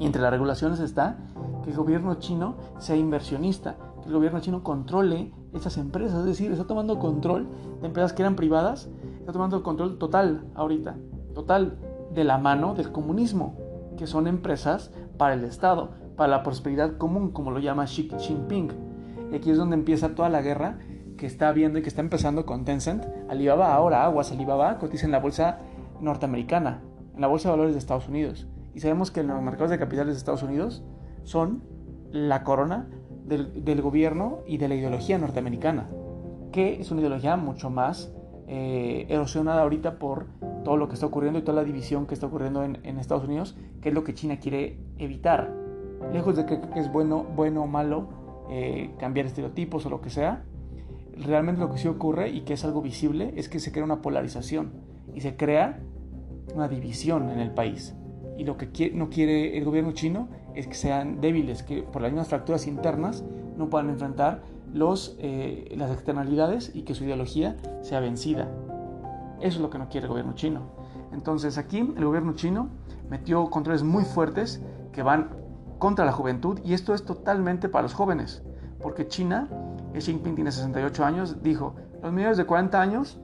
Y 0.00 0.06
entre 0.06 0.22
las 0.22 0.32
regulaciones 0.32 0.80
está 0.80 1.18
que 1.62 1.70
el 1.70 1.76
gobierno 1.76 2.14
chino 2.14 2.56
sea 2.78 2.96
inversionista, 2.96 3.76
que 4.02 4.08
el 4.08 4.14
gobierno 4.14 4.40
chino 4.40 4.64
controle 4.64 5.30
esas 5.52 5.76
empresas, 5.76 6.20
es 6.20 6.24
decir, 6.24 6.50
está 6.50 6.66
tomando 6.66 6.98
control 6.98 7.46
de 7.80 7.86
empresas 7.86 8.14
que 8.14 8.22
eran 8.22 8.34
privadas, 8.34 8.88
está 9.18 9.32
tomando 9.32 9.62
control 9.62 9.98
total 9.98 10.46
ahorita, 10.54 10.96
total 11.34 11.78
de 12.14 12.24
la 12.24 12.38
mano 12.38 12.74
del 12.74 12.92
comunismo, 12.92 13.58
que 13.98 14.06
son 14.06 14.26
empresas 14.26 14.90
para 15.18 15.34
el 15.34 15.44
Estado, 15.44 15.90
para 16.16 16.30
la 16.30 16.42
prosperidad 16.42 16.96
común, 16.96 17.30
como 17.30 17.50
lo 17.50 17.58
llama 17.58 17.84
Xi 17.84 18.10
Jinping. 18.18 18.72
Y 19.32 19.36
aquí 19.36 19.50
es 19.50 19.58
donde 19.58 19.76
empieza 19.76 20.14
toda 20.14 20.30
la 20.30 20.40
guerra 20.40 20.78
que 21.18 21.26
está 21.26 21.50
habiendo 21.50 21.78
y 21.78 21.82
que 21.82 21.88
está 21.90 22.00
empezando 22.00 22.46
con 22.46 22.64
Tencent. 22.64 23.04
Alibaba 23.28 23.74
ahora, 23.74 24.04
Aguas 24.04 24.32
Alibaba, 24.32 24.78
cotiza 24.78 25.04
en 25.04 25.12
la 25.12 25.20
bolsa 25.20 25.58
norteamericana, 26.00 26.80
en 27.14 27.20
la 27.20 27.26
bolsa 27.26 27.50
de 27.50 27.52
valores 27.52 27.74
de 27.74 27.78
Estados 27.78 28.08
Unidos. 28.08 28.46
Y 28.74 28.80
sabemos 28.80 29.10
que 29.10 29.22
los 29.22 29.42
mercados 29.42 29.70
de 29.70 29.78
capitales 29.78 30.14
de 30.14 30.18
Estados 30.18 30.42
Unidos 30.42 30.82
son 31.24 31.62
la 32.12 32.44
corona 32.44 32.88
del, 33.26 33.82
gobierno 33.82 34.40
y 34.46 34.58
de 34.58 34.68
la 34.68 34.74
ideología 34.74 35.18
norteamericana, 35.18 35.88
que 36.52 36.80
es 36.80 36.90
una 36.90 37.00
ideología 37.00 37.36
mucho 37.36 37.70
más 37.70 38.12
eh, 38.48 39.06
erosionada 39.08 39.62
ahorita 39.62 39.98
por 39.98 40.26
todo 40.64 40.76
lo 40.76 40.88
que 40.88 40.94
está 40.94 41.06
ocurriendo 41.06 41.38
y 41.38 41.42
toda 41.42 41.62
la 41.62 41.64
división 41.64 42.06
que 42.06 42.14
está 42.14 42.26
ocurriendo 42.26 42.64
en, 42.64 42.98
Estados 42.98 43.24
Unidos, 43.24 43.56
que 43.80 43.90
es 43.90 43.94
lo 43.94 44.02
que 44.02 44.14
China 44.14 44.38
quiere 44.40 44.78
evitar. 44.98 45.54
Lejos 46.12 46.36
de 46.36 46.46
que, 46.46 46.60
es 46.74 46.92
bueno, 46.92 47.24
bueno 47.36 47.62
o 47.62 47.66
malo 47.66 48.08
eh, 48.50 48.90
cambiar 48.98 49.26
estereotipos 49.26 49.86
o 49.86 49.90
lo 49.90 50.00
que 50.00 50.10
sea, 50.10 50.44
realmente 51.16 51.60
lo 51.60 51.70
que 51.70 51.78
sí 51.78 51.86
ocurre 51.86 52.30
y 52.30 52.40
que 52.40 52.54
es 52.54 52.64
algo 52.64 52.82
visible 52.82 53.32
es 53.36 53.48
que 53.48 53.60
se 53.60 53.70
crea 53.70 53.84
una 53.84 54.02
polarización 54.02 54.72
y 55.14 55.20
se 55.20 55.36
crea 55.36 55.80
una 56.54 56.66
división 56.66 57.30
en 57.30 57.38
el 57.38 57.52
país 57.52 57.94
y 58.40 58.44
lo 58.44 58.56
que 58.56 58.90
no 58.94 59.10
quiere 59.10 59.58
el 59.58 59.66
gobierno 59.66 59.92
chino 59.92 60.28
es 60.54 60.66
que 60.66 60.72
sean 60.72 61.20
débiles, 61.20 61.62
que 61.62 61.82
por 61.82 62.00
las 62.00 62.10
mismas 62.10 62.28
fracturas 62.28 62.66
internas 62.66 63.22
no 63.58 63.68
puedan 63.68 63.90
enfrentar 63.90 64.40
los, 64.72 65.14
eh, 65.18 65.74
las 65.76 65.90
externalidades 65.90 66.74
y 66.74 66.84
que 66.84 66.94
su 66.94 67.04
ideología 67.04 67.58
sea 67.82 68.00
vencida. 68.00 68.48
Eso 69.40 69.56
es 69.56 69.60
lo 69.60 69.68
que 69.68 69.76
no 69.76 69.90
quiere 69.90 70.06
el 70.06 70.08
gobierno 70.08 70.32
chino. 70.32 70.62
Entonces 71.12 71.58
aquí 71.58 71.80
el 71.80 72.02
gobierno 72.02 72.32
chino 72.32 72.70
metió 73.10 73.50
controles 73.50 73.82
muy 73.82 74.04
fuertes 74.04 74.62
que 74.90 75.02
van 75.02 75.28
contra 75.78 76.06
la 76.06 76.12
juventud 76.12 76.60
y 76.64 76.72
esto 76.72 76.94
es 76.94 77.04
totalmente 77.04 77.68
para 77.68 77.82
los 77.82 77.92
jóvenes, 77.92 78.42
porque 78.80 79.06
China, 79.06 79.50
Xi 79.92 80.12
Jinping 80.12 80.36
tiene 80.36 80.50
68 80.50 81.04
años, 81.04 81.42
dijo, 81.42 81.74
los 82.02 82.10
menores 82.10 82.38
de 82.38 82.46
40 82.46 82.80
años 82.80 83.20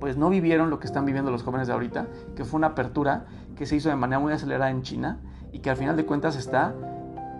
pues 0.00 0.16
no 0.16 0.30
vivieron 0.30 0.70
lo 0.70 0.80
que 0.80 0.86
están 0.86 1.04
viviendo 1.04 1.30
los 1.30 1.42
jóvenes 1.42 1.68
de 1.68 1.74
ahorita, 1.74 2.08
que 2.34 2.44
fue 2.44 2.58
una 2.58 2.68
apertura 2.68 3.26
que 3.54 3.66
se 3.66 3.76
hizo 3.76 3.90
de 3.90 3.96
manera 3.96 4.18
muy 4.18 4.32
acelerada 4.32 4.70
en 4.70 4.82
China 4.82 5.20
y 5.52 5.60
que 5.60 5.70
al 5.70 5.76
final 5.76 5.96
de 5.96 6.06
cuentas 6.06 6.36
está 6.36 6.74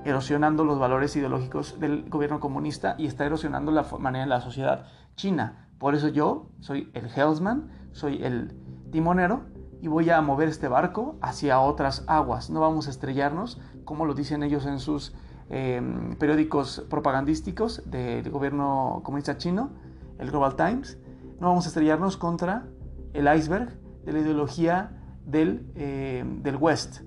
erosionando 0.04 0.64
los 0.64 0.78
valores 0.78 1.14
ideológicos 1.16 1.78
del 1.80 2.08
gobierno 2.08 2.40
comunista 2.40 2.94
y 2.98 3.06
está 3.06 3.24
erosionando 3.26 3.72
la 3.72 3.84
manera 3.98 4.24
de 4.24 4.30
la 4.30 4.40
sociedad 4.40 4.86
china. 5.16 5.68
Por 5.78 5.94
eso 5.94 6.08
yo 6.08 6.50
soy 6.60 6.90
el 6.94 7.08
helmsman, 7.08 7.70
soy 7.92 8.22
el 8.22 8.54
timonero 8.90 9.42
y 9.80 9.88
voy 9.88 10.10
a 10.10 10.20
mover 10.20 10.48
este 10.48 10.68
barco 10.68 11.16
hacia 11.22 11.60
otras 11.60 12.04
aguas. 12.06 12.50
No 12.50 12.60
vamos 12.60 12.86
a 12.86 12.90
estrellarnos, 12.90 13.60
como 13.84 14.04
lo 14.04 14.14
dicen 14.14 14.42
ellos 14.42 14.66
en 14.66 14.78
sus 14.78 15.14
em, 15.48 16.16
periódicos 16.16 16.84
propagandísticos 16.88 17.82
del 17.90 18.30
gobierno 18.30 19.00
comunista 19.04 19.36
chino, 19.36 19.70
el 20.18 20.30
Global 20.30 20.54
Times. 20.54 20.98
No 21.40 21.48
vamos 21.48 21.64
a 21.64 21.68
estrellarnos 21.68 22.16
contra 22.16 22.66
el 23.14 23.34
iceberg 23.34 23.80
de 24.04 24.12
la 24.12 24.18
ideología 24.18 25.00
del, 25.24 25.72
em, 25.74 26.42
del 26.42 26.56
West, 26.56 27.00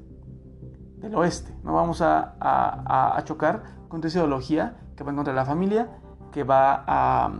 del 0.97 1.15
oeste. 1.15 1.53
No 1.63 1.73
vamos 1.73 2.01
a, 2.01 2.35
a, 2.39 3.23
chocar 3.25 3.63
contra 3.89 4.07
esa 4.07 4.19
ideología 4.19 4.77
que 4.95 5.03
va 5.03 5.11
en 5.11 5.17
contra 5.17 5.33
de 5.33 5.39
la 5.39 5.45
familia, 5.45 5.89
que 6.31 6.43
va, 6.43 6.83
a, 6.87 7.31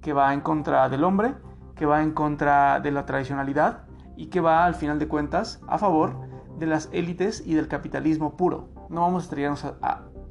que 0.00 0.12
va 0.12 0.34
en 0.34 0.40
contra 0.40 0.88
del 0.88 1.04
hombre, 1.04 1.34
que 1.76 1.86
va 1.86 2.02
en 2.02 2.12
contra 2.12 2.80
de 2.80 2.90
la 2.90 3.06
tradicionalidad 3.06 3.84
y 4.16 4.26
que 4.26 4.40
va 4.40 4.64
al 4.64 4.74
final 4.74 4.98
de 4.98 5.08
cuentas 5.08 5.60
a 5.68 5.78
favor 5.78 6.16
de 6.58 6.66
las 6.66 6.88
élites 6.92 7.42
y 7.46 7.54
del 7.54 7.68
capitalismo 7.68 8.36
puro. 8.36 8.68
No 8.88 9.02
vamos 9.02 9.22
a 9.22 9.24
estrellarnos 9.24 9.74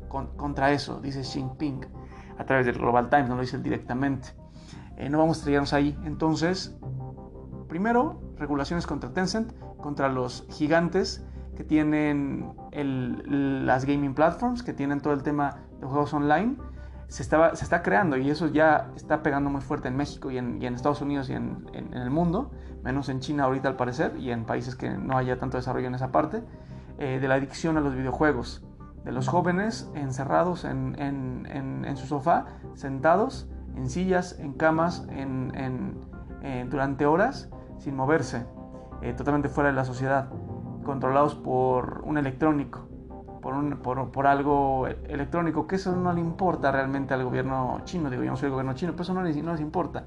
contra 0.10 0.72
eso, 0.72 1.00
dice 1.00 1.22
Xi 1.22 1.39
Jinping 1.39 1.86
a 2.38 2.46
través 2.46 2.65
del 2.65 2.77
Global 2.77 3.10
Times, 3.10 3.30
no 3.30 3.36
lo 3.36 3.41
dice 3.41 3.60
directamente. 3.60 4.40
Eh, 5.01 5.10
no 5.10 5.17
vamos 5.17 5.38
a 5.38 5.39
estrellarnos 5.39 5.74
ahí. 5.74 5.98
Entonces, 6.05 6.77
primero, 7.67 8.22
regulaciones 8.38 8.86
contra 8.86 9.12
Tencent, 9.12 9.51
contra 9.77 10.10
los 10.10 10.46
gigantes 10.51 11.25
que 11.55 11.63
tienen 11.63 12.53
las 12.72 13.86
gaming 13.86 14.13
platforms, 14.13 14.62
que 14.62 14.74
tienen 14.74 15.01
todo 15.01 15.13
el 15.13 15.24
tema 15.24 15.58
de 15.79 15.88
juegos 15.88 16.13
online, 16.13 16.55
se, 17.08 17.24
estaba, 17.24 17.55
se 17.55 17.63
está 17.63 17.81
creando 17.81 18.15
y 18.15 18.29
eso 18.29 18.46
ya 18.48 18.91
está 18.96 19.24
pegando 19.24 19.50
muy 19.50 19.62
fuerte 19.62 19.88
en 19.88 19.98
México 19.98 20.29
y 20.29 20.38
en, 20.38 20.63
Estados 20.63 21.01
Unidos 21.01 21.31
y 21.31 21.34
en, 21.34 21.67
el 21.74 22.12
mundo, 22.12 22.51
menos 22.84 23.10
en 23.10 23.22
China 23.22 23.46
ahorita 23.46 23.70
al 23.70 23.77
parecer 23.77 24.15
y 24.17 24.29
en 24.29 24.46
países 24.46 24.75
que 24.75 24.91
no 24.91 25.17
haya 25.17 25.39
tanto 25.39 25.58
desarrollo 25.58 25.88
en 25.88 25.96
esa 25.96 26.12
parte, 26.12 26.43
eh, 27.00 27.17
de 27.20 27.27
la 27.27 27.36
adicción 27.36 27.75
a 27.75 27.81
los 27.81 27.96
videojuegos, 27.96 28.63
de 29.03 29.12
los 29.12 29.27
jóvenes 29.27 29.89
encerrados 29.96 30.63
en, 30.63 30.96
en 31.00 31.98
su 31.98 32.05
sofá, 32.05 32.46
sentados 32.75 33.50
en 33.75 33.90
sillas, 33.90 34.38
en 34.40 34.54
camas, 34.54 35.08
durante 36.70 37.06
horas, 37.06 37.50
sin 37.78 37.96
moverse, 37.96 38.46
eh, 39.01 39.13
totalmente 39.13 39.50
fuera 39.50 39.70
de 39.70 39.75
la 39.75 39.86
sociedad 39.86 40.30
controlados 40.84 41.36
por 41.36 42.01
un 42.06 42.18
electrónico, 42.18 42.88
por, 43.42 43.54
un, 43.54 43.78
por, 43.78 44.28
algo 44.28 44.88
electrónico, 44.88 45.68
que 45.68 45.75
eso 45.75 45.96
no 45.96 46.13
le 46.13 46.22
importa 46.22 46.72
realmente 46.72 47.13
al 47.13 47.24
gobierno 47.24 47.82
chino, 47.84 48.10
digo, 48.10 48.24
yo 48.24 48.32
no 48.32 48.38
soy 48.38 48.48
el 48.48 48.51
gobierno 48.51 48.74
chino, 48.74 48.92
pero 48.92 49.04
eso 49.04 49.13
no 49.13 49.24
les, 49.24 49.36
no 49.44 49.51
les 49.51 49.62
importa. 49.62 50.06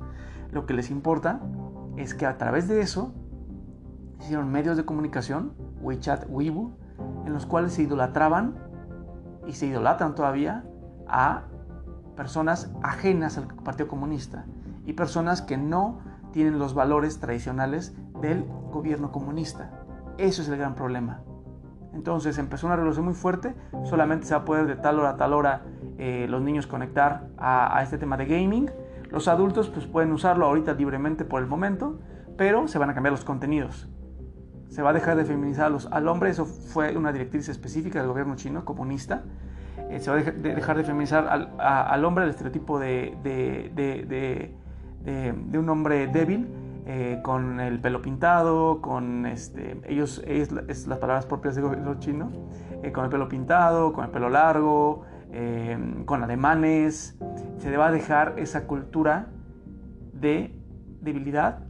Lo 0.53 0.67
que 0.67 0.75
les 0.75 0.91
importa 0.91 1.41
es 1.97 2.15
que 2.15 2.27
a 2.27 2.39
través 2.39 2.69
de 2.69 2.81
eso 2.81 3.13
hicieron 4.21 4.51
medios 4.51 4.77
de 4.77 4.85
comunicación, 4.85 5.53
WeChat, 5.81 6.27
Weibo, 6.29 6.77
en 7.27 7.33
los 7.33 7.47
cuales 7.47 7.73
se 7.73 7.83
idolatraban 7.83 8.55
y 9.47 9.53
se 9.53 9.67
idolatran 9.67 10.15
todavía 10.15 10.65
a 11.09 11.45
personas 12.17 12.71
ajenas 12.83 13.39
al 13.39 13.47
Partido 13.47 13.89
Comunista 13.89 14.45
y 14.87 14.93
personas 14.95 15.43
que 15.43 15.57
no 15.57 16.01
tienen 16.33 16.59
los 16.59 16.75
valores 16.75 17.21
tradicionales 17.21 17.97
del 18.21 18.45
gobierno 18.73 19.13
comunista. 19.13 19.71
Eso 20.19 20.43
es 20.43 20.49
el 20.49 20.57
gran 20.57 20.75
problema. 20.75 21.23
Entonces 21.95 22.39
empezó 22.39 22.67
una 22.67 22.77
revolución 22.77 23.05
muy 23.05 23.15
fuerte, 23.15 23.55
solamente 23.85 24.27
se 24.27 24.35
va 24.35 24.41
a 24.41 24.45
poder 24.45 24.67
de 24.67 24.75
tal 24.77 24.99
hora 24.99 25.11
a 25.11 25.17
tal 25.17 25.33
hora 25.33 25.63
eh, 25.97 26.27
los 26.29 26.43
niños 26.43 26.67
conectar 26.67 27.29
a, 27.39 27.81
este 27.83 27.99
tema 27.99 28.17
de 28.17 28.27
gaming. 28.27 28.71
Los 29.11 29.29
adultos 29.29 29.69
pues 29.69 29.87
pueden 29.87 30.11
usarlo 30.11 30.47
ahorita 30.47 30.75
libremente 30.75 31.25
por 31.25 31.41
el 31.41 31.49
momento, 31.49 32.01
pero 32.37 32.67
se 32.67 32.79
van 32.79 32.91
a 32.91 32.95
cambiar 32.95 33.13
los 33.13 33.25
contenidos. 33.25 33.89
Se 34.71 34.83
va 34.83 34.91
a 34.91 34.93
dejar 34.93 35.17
de 35.17 35.25
feminizar 35.25 35.73
al 35.91 36.09
hombre, 36.09 36.31
eso 36.31 36.47
fue 36.47 36.97
una 36.97 37.13
directriz 37.13 37.49
específica 37.49 38.01
del 38.01 38.09
gobierno 38.09 38.35
chino 38.35 38.65
comunista. 38.65 39.23
Eh, 39.95 40.01
se 40.01 40.11
va 40.11 40.17
a 40.17 40.23
dejar 40.23 40.77
de 40.77 40.83
feminizar 40.83 41.29
al, 41.29 42.05
hombre, 42.05 42.25
el 42.25 42.31
estereotipo 42.31 42.81
de, 42.81 43.15
un 45.55 45.69
hombre 45.69 46.09
débil 46.09 46.49
eh, 46.85 47.21
con 47.23 47.61
el 47.61 47.81
pelo 47.81 48.03
pintado, 48.03 48.81
con 48.81 49.25
este, 49.25 49.81
ellos, 49.87 50.21
es, 50.27 50.51
las 50.51 50.99
palabras 50.99 51.27
propias 51.27 51.55
de 51.55 51.63
gobierno 51.63 52.01
chino, 52.01 52.33
eh, 52.83 52.91
con 52.91 53.05
el 53.05 53.11
pelo 53.11 53.29
pintado, 53.29 53.93
con 53.93 54.05
el 54.05 54.11
pelo 54.11 54.31
largo, 54.31 55.05
con 56.07 56.23
ademanes. 56.25 57.17
Se 57.59 57.77
va 57.77 57.89
a 57.89 57.93
dejar 57.93 58.35
esa 58.37 58.67
cultura 58.67 59.29
de 60.13 60.57
debilidad 61.03 61.61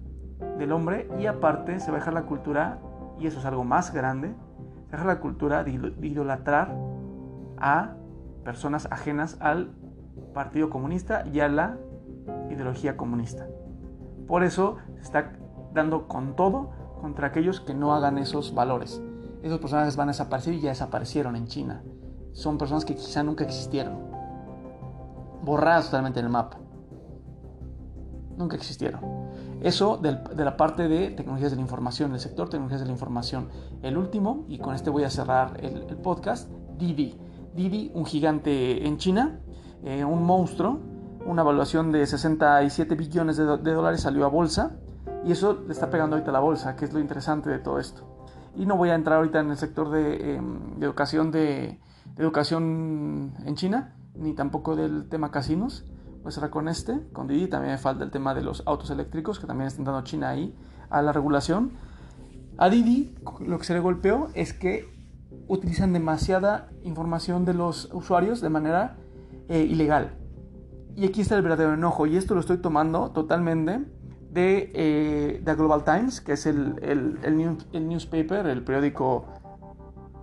del 0.59 0.73
hombre 0.73 1.09
y 1.19 1.27
aparte 1.27 1.79
se 1.81 1.91
va 1.91 1.99
a 1.99 2.01
dejar 2.01 2.15
la 2.15 2.23
cultura, 2.23 2.79
y 3.21 3.27
eso 3.27 3.39
es 3.39 3.45
algo 3.45 3.65
más 3.65 3.93
grande, 3.93 4.29
se 4.29 4.35
va 4.35 4.89
a 4.89 4.91
dejar 4.93 5.07
la 5.07 5.21
cultura 5.21 5.65
de 5.65 5.93
idolatrar 6.03 6.75
a 7.59 7.97
personas 8.45 8.89
ajenas 8.91 9.37
al 9.41 9.75
Partido 10.33 10.71
Comunista 10.71 11.25
y 11.33 11.41
a 11.41 11.49
la 11.49 11.79
ideología 12.51 12.97
comunista. 12.97 13.47
Por 14.27 14.45
eso 14.45 14.77
se 14.97 15.03
está 15.03 15.33
dando 15.73 16.09
con 16.09 16.37
todo 16.37 16.71
contra 17.01 17.29
aquellos 17.29 17.61
que 17.61 17.75
no 17.75 17.95
hagan 17.95 18.19
esos 18.19 18.55
valores. 18.55 19.03
Esos 19.43 19.59
personajes 19.59 19.97
van 19.97 20.09
a 20.09 20.13
desaparecer 20.13 20.55
y 20.55 20.61
ya 20.61 20.71
desaparecieron 20.71 21.37
en 21.37 21.47
China. 21.47 21.83
Son 22.33 22.57
personas 22.59 22.85
que 22.85 22.95
quizá 22.95 23.23
nunca 23.23 23.45
existieron. 23.45 23.99
Borradas 25.43 25.87
totalmente 25.87 26.21
en 26.21 26.27
el 26.27 26.33
mapa. 26.33 26.59
Nunca 28.37 28.57
existieron. 28.57 29.01
Eso 29.61 29.99
de 29.99 30.45
la 30.45 30.57
parte 30.57 30.89
de 30.89 31.11
tecnologías 31.11 31.51
de 31.51 31.57
la 31.57 31.63
información, 31.63 32.13
el 32.13 32.21
sector 32.21 32.49
tecnologías 32.49 32.81
de 32.81 32.87
la 32.87 32.93
información. 32.93 33.49
El 33.83 33.97
último, 33.97 34.45
y 34.49 34.59
con 34.59 34.75
este 34.75 34.91
voy 34.91 35.05
a 35.05 35.11
cerrar 35.11 35.59
el, 35.63 35.97
podcast, 35.99 36.51
Didi. 36.77 37.19
Didi, 37.55 37.91
un 37.95 38.05
gigante 38.05 38.87
en 38.87 38.99
China, 38.99 39.41
eh, 39.83 40.05
un 40.05 40.25
monstruo 40.25 40.81
una 41.27 41.43
evaluación 41.43 41.91
de 41.91 42.07
67 42.07 42.95
billones 42.95 43.37
de, 43.37 43.45
dólares 43.45 44.03
salió 44.03 44.25
a 44.25 44.29
bolsa 44.29 44.77
y 45.25 45.33
eso 45.33 45.63
le 45.67 45.73
está 45.73 45.91
pegando 45.91 46.17
ahorita 46.17 46.31
a 46.31 46.35
la 46.35 46.41
bolsa, 46.41 46.77
que 46.77 46.85
es 46.85 46.93
lo 46.93 47.01
interesante 47.01 47.49
de 47.49 47.59
todo 47.59 47.79
esto. 47.79 48.07
Y 48.57 48.67
no 48.67 48.77
voy 48.77 48.91
a 48.91 48.95
entrar 48.95 49.17
ahorita 49.19 49.41
en 49.41 49.51
el 49.51 49.57
sector 49.57 49.91
de, 49.91 50.37
em, 50.37 50.83
educación 50.83 51.31
de, 51.31 51.81
educación 52.17 53.33
en 53.45 53.55
China, 53.57 53.95
ni 54.15 54.35
tampoco 54.35 54.77
del 54.77 55.09
tema 55.09 55.31
casinos. 55.31 55.85
Voy 56.23 56.29
a 56.29 56.31
cerrar 56.31 56.51
con 56.51 56.69
este, 56.69 57.09
con 57.13 57.27
Didi. 57.27 57.49
También 57.49 57.73
me 57.73 57.79
falta 57.79 58.05
el 58.05 58.11
tema 58.11 58.35
de 58.35 58.43
los 58.43 58.63
autos 58.67 58.91
eléctricos, 58.91 59.41
que 59.41 59.47
también 59.47 59.67
está 59.67 59.83
dando 59.83 60.03
China 60.03 60.29
ahí 60.29 60.55
a 60.91 61.03
la 61.03 61.13
regulación. 61.13 61.73
A 62.59 62.69
Didi 62.69 63.15
lo 63.41 63.59
que 63.59 63.65
se 63.65 63.75
le 63.75 63.81
golpeó 63.81 64.29
es 64.35 64.53
que 64.53 64.94
utilizan 65.49 65.93
demasiada 65.93 66.71
información 66.83 67.45
de 67.45 67.55
los 67.55 67.91
usuarios 67.93 68.41
de 68.41 68.49
manera 68.49 68.97
eh, 69.49 69.61
ilegal. 69.61 70.17
Y 70.97 71.07
aquí 71.07 71.21
está 71.21 71.37
el 71.37 71.43
verdadero 71.43 71.75
enojo, 71.75 72.07
y 72.07 72.17
esto 72.17 72.35
lo 72.35 72.41
estoy 72.41 72.59
tomando 72.59 73.11
totalmente 73.11 73.85
de, 74.31 74.71
eh, 74.75 75.55
Global 75.57 75.85
Times, 75.85 76.21
que 76.21 76.33
es 76.33 76.47
el, 76.47 76.79
el, 76.83 77.89
newspaper, 77.89 78.47
el 78.47 78.65
periódico 78.65 79.27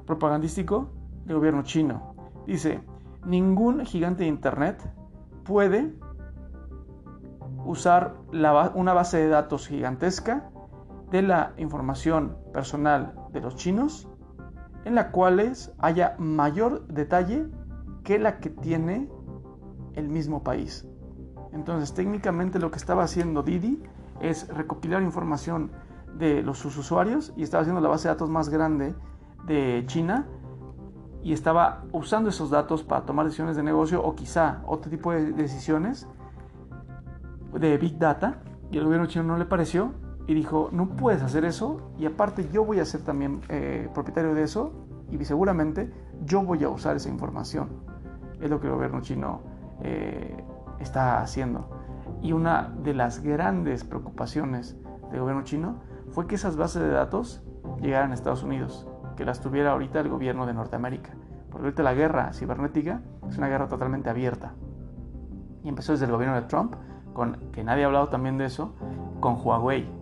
propagandístico 0.06 0.90
del 1.26 1.38
gobierno 1.38 1.64
chino. 1.64 2.16
Dice, 2.48 2.82
ningún 3.26 3.86
gigante 3.86 4.24
de 4.24 4.30
Internet 4.30 4.82
puede 5.44 5.94
usar 7.66 8.16
una 8.74 8.94
base 8.94 9.18
de 9.18 9.28
datos 9.28 9.68
gigantesca 9.68 10.50
de 11.12 11.22
la 11.22 11.54
información 11.58 12.38
personal 12.54 13.14
de 13.32 13.42
los 13.42 13.56
chinos 13.56 14.11
en 14.86 14.96
la 14.96 15.12
cual 15.12 15.54
haya 15.80 16.16
mayor 16.18 16.88
detalle 16.88 17.48
que 18.04 18.20
la 18.20 18.40
que 18.40 18.50
tiene 18.50 19.10
el 19.94 20.10
mismo 20.10 20.44
país. 20.44 20.88
Entonces, 21.54 21.94
técnicamente 21.94 22.60
lo 22.60 22.72
que 22.72 22.78
estaba 22.78 23.04
haciendo 23.04 23.44
Didi 23.44 23.82
es 24.22 24.48
recopilar 24.48 25.02
información 25.02 25.72
de 26.18 26.42
los 26.44 26.58
sus 26.58 26.78
usuarios 26.78 27.34
y 27.36 27.44
estaba 27.44 27.62
haciendo 27.62 27.82
la 27.82 27.90
base 27.90 28.08
de 28.08 28.14
datos 28.14 28.30
más 28.30 28.50
grande 28.50 28.96
de 29.46 29.84
China 29.88 30.28
y 31.24 31.34
estaba 31.34 31.84
usando 31.92 32.30
esos 32.30 32.50
datos 32.50 32.84
para 32.84 33.06
tomar 33.06 33.26
decisiones 33.26 33.56
de 33.56 33.64
negocio 33.64 34.04
o 34.04 34.16
quizá 34.16 34.62
otro 34.66 34.90
tipo 34.90 35.12
de 35.12 35.34
decisiones 35.34 36.08
de 37.54 37.78
Big 37.78 37.98
Data 37.98 38.42
y 38.72 38.78
el 38.78 38.86
gobierno 38.86 39.08
chino 39.08 39.24
no 39.24 39.38
le 39.38 39.46
pareció 39.46 39.92
y 40.32 40.34
dijo 40.34 40.70
no 40.72 40.96
puedes 40.96 41.22
hacer 41.22 41.44
eso 41.44 41.92
y 42.00 42.06
aparte 42.06 42.48
yo 42.54 42.64
voy 42.64 42.80
a 42.80 42.86
ser 42.86 43.02
también 43.02 43.42
eh, 43.50 43.90
propietario 43.94 44.34
de 44.34 44.44
eso 44.44 44.72
y 45.10 45.24
seguramente 45.26 45.92
yo 46.24 46.42
voy 46.42 46.64
a 46.64 46.70
usar 46.70 46.96
esa 46.96 47.10
información 47.10 47.92
es 48.42 48.50
lo 48.50 48.60
que 48.60 48.68
el 48.68 48.74
gobierno 48.74 49.02
chino 49.02 49.42
eh, 49.84 50.44
está 50.80 51.22
haciendo. 51.22 51.70
Y 52.22 52.34
una 52.34 52.74
de 52.84 52.94
las 52.94 53.22
grandes 53.22 53.84
preocupaciones 53.84 54.78
del 55.12 55.22
gobierno 55.22 55.44
chino 55.44 55.76
fue 56.10 56.28
que 56.28 56.36
esas 56.36 56.58
bases 56.58 56.82
de 56.82 56.90
datos 56.90 57.44
llegaran 57.82 58.12
a 58.12 58.14
Estados 58.14 58.44
Unidos, 58.44 58.88
que 59.16 59.26
las 59.26 59.42
tuviera 59.42 59.72
ahorita 59.72 60.00
el 60.00 60.10
gobierno 60.10 60.46
de 60.46 60.54
Norteamérica. 60.54 61.12
Porque 61.50 61.68
ahorita 61.68 61.84
la 61.84 61.94
guerra 61.94 62.34
cibernética 62.34 63.02
es 63.30 63.38
una 63.38 63.48
guerra 63.48 63.68
totalmente 63.68 64.10
abierta. 64.10 64.54
Y 65.64 65.70
empezó 65.70 65.92
desde 65.92 66.06
el 66.06 66.12
gobierno 66.12 66.36
de 66.36 66.44
Trump, 66.44 66.76
con, 67.14 67.38
que 67.52 67.64
nadie 67.64 67.84
ha 67.84 67.88
hablado 67.88 68.10
también 68.10 68.38
de 68.38 68.46
eso, 68.46 68.74
con 69.20 69.36
Huawei. 69.36 70.01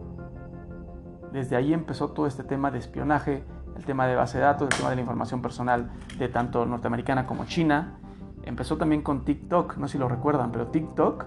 Desde 1.31 1.55
ahí 1.55 1.73
empezó 1.73 2.09
todo 2.09 2.25
este 2.25 2.43
tema 2.43 2.71
de 2.71 2.79
espionaje, 2.79 3.43
el 3.75 3.85
tema 3.85 4.07
de 4.07 4.15
base 4.15 4.37
de 4.39 4.43
datos, 4.43 4.67
el 4.71 4.77
tema 4.77 4.89
de 4.89 4.95
la 4.95 5.01
información 5.01 5.41
personal 5.41 5.91
de 6.17 6.27
tanto 6.27 6.65
norteamericana 6.65 7.27
como 7.27 7.45
china. 7.45 7.99
Empezó 8.43 8.77
también 8.77 9.01
con 9.01 9.25
TikTok, 9.25 9.77
no 9.77 9.87
sé 9.87 9.93
si 9.93 9.97
lo 9.97 10.09
recuerdan, 10.09 10.51
pero 10.51 10.67
TikTok 10.67 11.25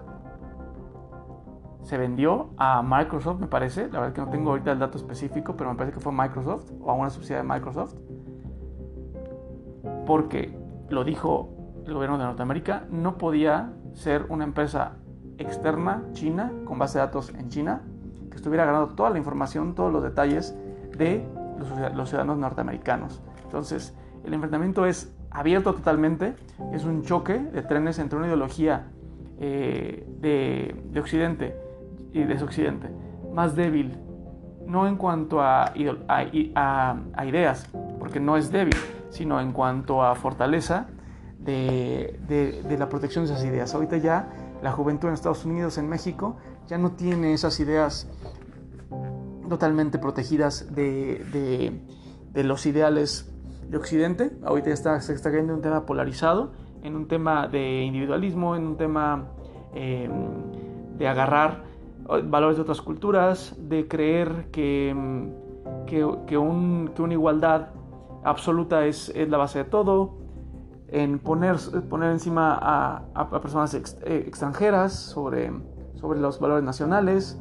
se 1.83 1.99
vendió 1.99 2.51
a 2.57 2.83
Microsoft, 2.83 3.41
me 3.41 3.47
parece. 3.47 3.89
La 3.89 4.01
verdad 4.01 4.15
que 4.15 4.21
no 4.21 4.29
tengo 4.29 4.51
ahorita 4.51 4.73
el 4.73 4.79
dato 4.79 4.99
específico, 4.99 5.57
pero 5.57 5.71
me 5.71 5.77
parece 5.77 5.95
que 5.95 6.01
fue 6.01 6.13
Microsoft 6.13 6.71
o 6.81 6.91
a 6.91 6.95
una 6.95 7.11
subsidiaria 7.11 7.43
de 7.43 7.55
Microsoft. 7.55 7.95
Porque 10.07 10.57
lo 10.89 11.05
dijo 11.05 11.83
el 11.87 11.95
gobierno 11.95 12.19
de 12.19 12.25
Norteamérica, 12.25 12.87
no 12.91 13.19
podía 13.19 13.73
ser 13.95 14.27
una 14.29 14.45
empresa 14.45 14.97
externa 15.39 16.05
china 16.13 16.53
con 16.65 16.79
base 16.79 16.99
de 16.99 17.05
datos 17.05 17.33
en 17.35 17.49
China 17.49 17.83
que 18.33 18.39
estuviera 18.39 18.65
ganando 18.65 18.95
toda 18.95 19.11
la 19.11 19.19
información, 19.19 19.75
todos 19.75 19.93
los 19.93 20.03
detalles 20.03 20.57
de 20.97 21.25
los, 21.95 22.09
ciudadanos 22.09 22.39
norteamericanos. 22.39 23.23
Entonces, 23.45 23.95
el 24.25 24.35
enfrentamiento 24.35 24.87
es 24.87 25.15
abierto 25.31 25.75
totalmente, 25.75 26.35
es 26.73 26.85
un 26.85 27.03
choque 27.03 27.39
de 27.39 27.62
trenes 27.62 27.99
entre 27.99 28.19
una 28.19 28.27
ideología 28.27 28.89
eh, 29.39 30.07
de, 30.21 30.75
de 30.91 31.01
Occidente 31.01 31.57
y 32.12 32.25
de 32.25 32.43
Occidente, 32.43 32.89
más 33.33 33.55
débil, 33.55 33.97
no 34.67 34.87
en 34.87 34.97
cuanto 34.97 35.41
a, 35.41 35.73
a, 35.75 37.25
ideas, 37.27 37.69
porque 37.99 38.21
no 38.21 38.37
es 38.37 38.51
débil, 38.51 38.77
sino 39.11 39.41
en 39.41 39.53
cuanto 39.53 40.03
a 40.03 40.15
fortaleza 40.15 40.87
de, 41.39 42.19
de, 42.29 42.79
la 42.79 42.89
protección 42.89 43.27
de 43.27 43.33
esas 43.33 43.45
ideas. 43.45 43.75
Ahorita 43.75 43.97
ya 43.97 44.29
la 44.62 44.73
juventud 44.73 45.09
en 45.09 45.14
Estados 45.14 45.45
Unidos, 45.45 45.76
en 45.76 45.88
México, 45.88 46.37
ya 46.69 46.78
no 46.78 46.92
tiene 46.92 47.35
esas 47.35 47.59
ideas 47.61 48.09
totalmente 49.49 49.99
protegidas 49.99 50.75
de, 50.75 51.83
de 52.33 52.45
los 52.45 52.64
ideales 52.66 53.31
de 53.69 53.76
Occidente. 53.76 54.33
Ahorita 54.45 54.69
ya 54.69 54.75
está, 54.75 55.00
se 55.00 55.14
está 55.14 55.31
cayendo 55.31 55.52
en 55.52 55.57
un 55.59 55.62
tema 55.62 55.87
polarizado, 55.87 56.52
en 56.83 56.97
un 56.97 57.09
tema 57.09 57.49
de 57.49 57.83
individualismo, 57.83 58.57
en 58.57 58.66
un 58.66 58.76
tema 58.76 59.28
eh, 59.75 60.09
de 60.99 61.09
agarrar 61.09 61.64
valores 62.25 62.57
de 62.57 62.62
otras 62.62 62.83
culturas, 62.83 63.57
de 63.59 63.88
creer 63.88 64.49
que, 64.50 64.92
mm, 64.95 65.87
que, 65.87 66.37
una 66.37 67.12
igualdad 67.12 67.69
absoluta 68.25 68.87
es, 68.87 69.12
la 69.28 69.38
base 69.38 69.61
de 69.61 69.64
todo, 69.64 70.14
en 70.93 71.19
poner, 71.19 71.57
poner 71.89 72.13
encima 72.13 72.59
a, 72.61 73.41
personas 73.41 73.75
eh, 73.75 74.25
extranjeras 74.27 74.93
sobre, 74.93 75.51
sobre 75.95 76.21
los 76.21 76.39
valores 76.39 76.63
nacionales, 76.63 77.39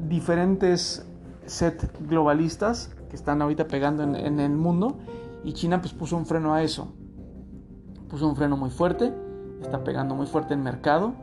diferentes 0.00 1.06
set 1.44 1.92
globalistas 2.08 2.94
que 3.08 3.14
están 3.14 3.42
ahorita 3.42 3.68
pegando 3.68 4.02
en, 4.02 4.40
el 4.40 4.52
mundo 4.52 4.98
y 5.44 5.52
China 5.52 5.80
pues 5.80 5.92
puso 5.92 6.16
un 6.16 6.26
freno 6.26 6.54
a 6.54 6.62
eso, 6.62 6.94
puso 8.08 8.26
un 8.26 8.36
freno 8.36 8.56
muy 8.56 8.70
fuerte, 8.70 9.12
está 9.60 9.84
pegando 9.84 10.14
muy 10.14 10.26
fuerte 10.26 10.54
en 10.54 10.62
mercado 10.62 11.14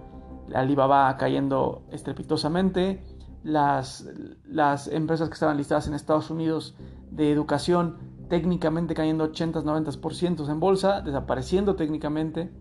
Alibaba 0.53 1.15
cayendo 1.17 1.83
estrepitosamente, 1.91 3.03
las, 3.43 4.07
las 4.45 4.87
empresas 4.87 5.29
que 5.29 5.33
estaban 5.33 5.57
listadas 5.57 5.87
en 5.87 5.93
Estados 5.93 6.29
Unidos 6.29 6.75
de 7.11 7.31
educación 7.31 7.97
técnicamente 8.29 8.93
cayendo 8.93 9.31
80-90% 9.31 10.49
en 10.49 10.59
bolsa, 10.59 11.01
desapareciendo 11.01 11.75
técnicamente. 11.75 12.51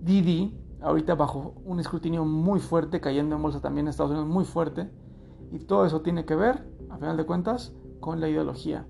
Didi, 0.00 0.56
ahorita 0.80 1.14
bajo 1.14 1.54
un 1.64 1.80
escrutinio 1.80 2.24
muy 2.24 2.60
fuerte, 2.60 3.00
cayendo 3.00 3.36
en 3.36 3.42
bolsa 3.42 3.60
también 3.60 3.86
en 3.86 3.90
Estados 3.90 4.12
Unidos 4.12 4.28
muy 4.28 4.44
fuerte. 4.44 4.90
Y 5.52 5.60
todo 5.60 5.86
eso 5.86 6.02
tiene 6.02 6.24
que 6.24 6.34
ver, 6.34 6.68
a 6.90 6.98
final 6.98 7.16
de 7.16 7.24
cuentas, 7.24 7.72
con 8.00 8.20
la 8.20 8.28
ideología. 8.28 8.86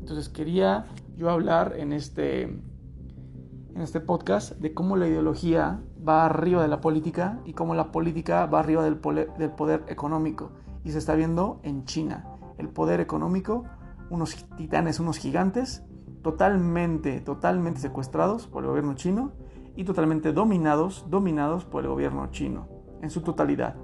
Entonces 0.00 0.28
quería 0.28 0.86
yo 1.16 1.30
hablar 1.30 1.74
en 1.76 1.92
este, 1.92 2.42
en 2.42 3.80
este 3.80 4.00
podcast 4.00 4.52
de 4.58 4.74
cómo 4.74 4.96
la 4.96 5.06
ideología 5.06 5.82
va 6.06 6.26
arriba 6.26 6.62
de 6.62 6.68
la 6.68 6.80
política 6.80 7.40
y 7.44 7.52
cómo 7.52 7.74
la 7.74 7.92
política 7.92 8.46
va 8.46 8.60
arriba 8.60 8.82
del 8.82 8.96
poder, 8.96 9.32
del 9.38 9.50
poder 9.50 9.84
económico. 9.88 10.52
Y 10.84 10.90
se 10.92 10.98
está 10.98 11.14
viendo 11.14 11.60
en 11.62 11.84
China. 11.84 12.26
El 12.58 12.68
poder 12.68 13.00
económico, 13.00 13.64
unos 14.10 14.46
titanes, 14.56 15.00
unos 15.00 15.18
gigantes, 15.18 15.82
totalmente, 16.22 17.20
totalmente 17.20 17.80
secuestrados 17.80 18.46
por 18.46 18.64
el 18.64 18.68
gobierno 18.68 18.94
chino 18.94 19.32
y 19.76 19.84
totalmente 19.84 20.32
dominados, 20.32 21.06
dominados 21.08 21.64
por 21.64 21.84
el 21.84 21.90
gobierno 21.90 22.26
chino 22.30 22.68
en 23.00 23.10
su 23.10 23.22
totalidad. 23.22 23.76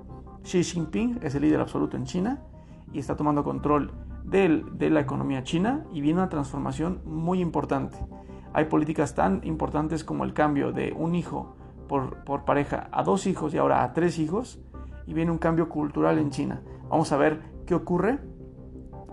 Xi 0.42 0.62
Jinping 0.62 1.20
es 1.22 1.34
el 1.34 1.42
líder 1.42 1.60
absoluto 1.60 1.96
en 1.96 2.04
China 2.04 2.42
y 2.92 2.98
está 2.98 3.16
tomando 3.16 3.42
control 3.42 3.92
de 4.24 4.90
la 4.90 5.00
economía 5.00 5.44
china 5.44 5.84
y 5.92 6.00
viene 6.00 6.18
una 6.18 6.28
transformación 6.28 7.00
muy 7.04 7.40
importante. 7.40 7.96
Hay 8.52 8.64
políticas 8.66 9.14
tan 9.14 9.40
importantes 9.44 10.02
como 10.02 10.24
el 10.24 10.32
cambio 10.32 10.72
de 10.72 10.92
un 10.92 11.14
hijo 11.14 11.56
por, 11.88 12.44
pareja 12.44 12.88
a 12.90 13.02
dos 13.02 13.26
hijos 13.26 13.54
y 13.54 13.58
ahora 13.58 13.84
a 13.84 13.92
tres 13.92 14.18
hijos 14.18 14.58
y 15.06 15.14
viene 15.14 15.30
un 15.30 15.38
cambio 15.38 15.68
cultural 15.68 16.18
en 16.18 16.30
China. 16.30 16.62
Vamos 16.88 17.12
a 17.12 17.16
ver 17.16 17.40
qué 17.66 17.74
ocurre. 17.74 18.18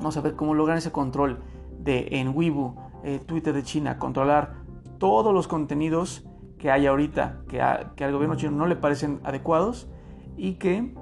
Vamos 0.04 0.18
a 0.18 0.22
ver 0.22 0.36
cómo 0.36 0.54
logran 0.54 0.78
ese 0.78 0.92
control 0.92 1.40
de 1.80 2.10
en 2.12 2.36
Weibo, 2.36 2.76
eh, 3.06 3.22
Twitter 3.26 3.54
de 3.54 3.64
China, 3.64 4.00
controlar 4.00 4.56
todos 4.98 5.34
los 5.34 5.48
contenidos 5.48 6.26
que 6.58 6.70
hay 6.70 6.88
ahorita 6.88 7.44
que, 7.48 7.62
al 7.62 8.12
gobierno 8.12 8.36
chino 8.36 8.52
no 8.52 8.68
le 8.68 8.76
parecen 8.76 9.22
adecuados 9.24 9.88
y 10.36 10.56
que 10.56 10.94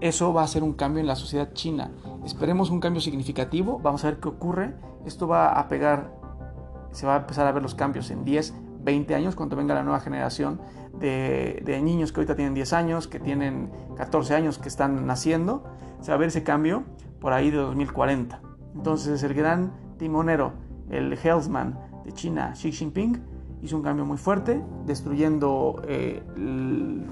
eso 0.00 0.32
va 0.32 0.44
a 0.44 0.46
ser 0.46 0.62
un 0.62 0.72
cambio 0.72 1.02
en 1.02 1.06
la 1.06 1.14
sociedad 1.14 1.52
china. 1.52 1.90
Esperemos 2.24 2.70
un 2.70 2.80
cambio 2.80 3.02
significativo, 3.02 3.78
vamos 3.82 4.02
a 4.02 4.08
ver 4.08 4.18
qué 4.18 4.28
ocurre. 4.28 4.76
Esto 5.04 5.28
va 5.28 5.52
a 5.52 5.68
pegar, 5.68 6.14
se 6.90 7.06
va 7.06 7.16
a 7.16 7.18
empezar 7.18 7.46
a 7.46 7.52
ver 7.52 7.62
los 7.62 7.74
cambios 7.74 8.10
en 8.10 8.24
10, 8.24 8.54
20 8.82 9.14
años 9.14 9.36
cuando 9.36 9.56
venga 9.56 9.74
la 9.74 9.82
nueva 9.82 10.00
generación 10.00 10.58
de, 10.94 11.80
niños 11.84 12.12
que 12.12 12.20
ahorita 12.20 12.34
tienen 12.34 12.54
10 12.54 12.72
años, 12.72 13.08
que 13.08 13.20
tienen 13.20 13.70
14 13.98 14.34
años, 14.34 14.58
que 14.58 14.68
están 14.68 15.06
naciendo, 15.06 15.64
se 16.00 16.12
va 16.12 16.14
a 16.14 16.18
ver 16.18 16.28
ese 16.28 16.42
cambio 16.42 16.84
por 17.22 17.32
ahí 17.32 17.52
de 17.52 17.58
2040. 17.58 18.42
Entonces 18.74 19.22
el 19.22 19.32
gran 19.32 19.72
timonero, 19.96 20.54
el 20.90 21.16
Healthman 21.16 21.78
de 22.04 22.12
China, 22.12 22.52
Xi 22.54 22.72
Jinping, 22.72 23.22
hizo 23.62 23.76
un 23.76 23.82
cambio 23.82 24.04
muy 24.04 24.18
fuerte, 24.18 24.60
destruyendo, 24.86 25.80
eh, 25.86 26.20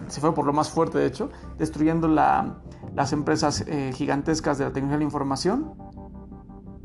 se 0.09 0.21
fue 0.21 0.35
por 0.35 0.45
lo 0.45 0.53
más 0.53 0.69
fuerte 0.69 0.99
de 0.99 1.07
hecho, 1.07 1.31
destruyendo 1.59 2.09
las 2.09 3.13
empresas 3.13 3.65
eh, 3.69 3.93
gigantescas 3.95 4.59
de 4.59 4.65
la 4.65 4.73
tecnología 4.73 4.97
de 4.97 5.05
la 5.05 5.05
información 5.05 5.75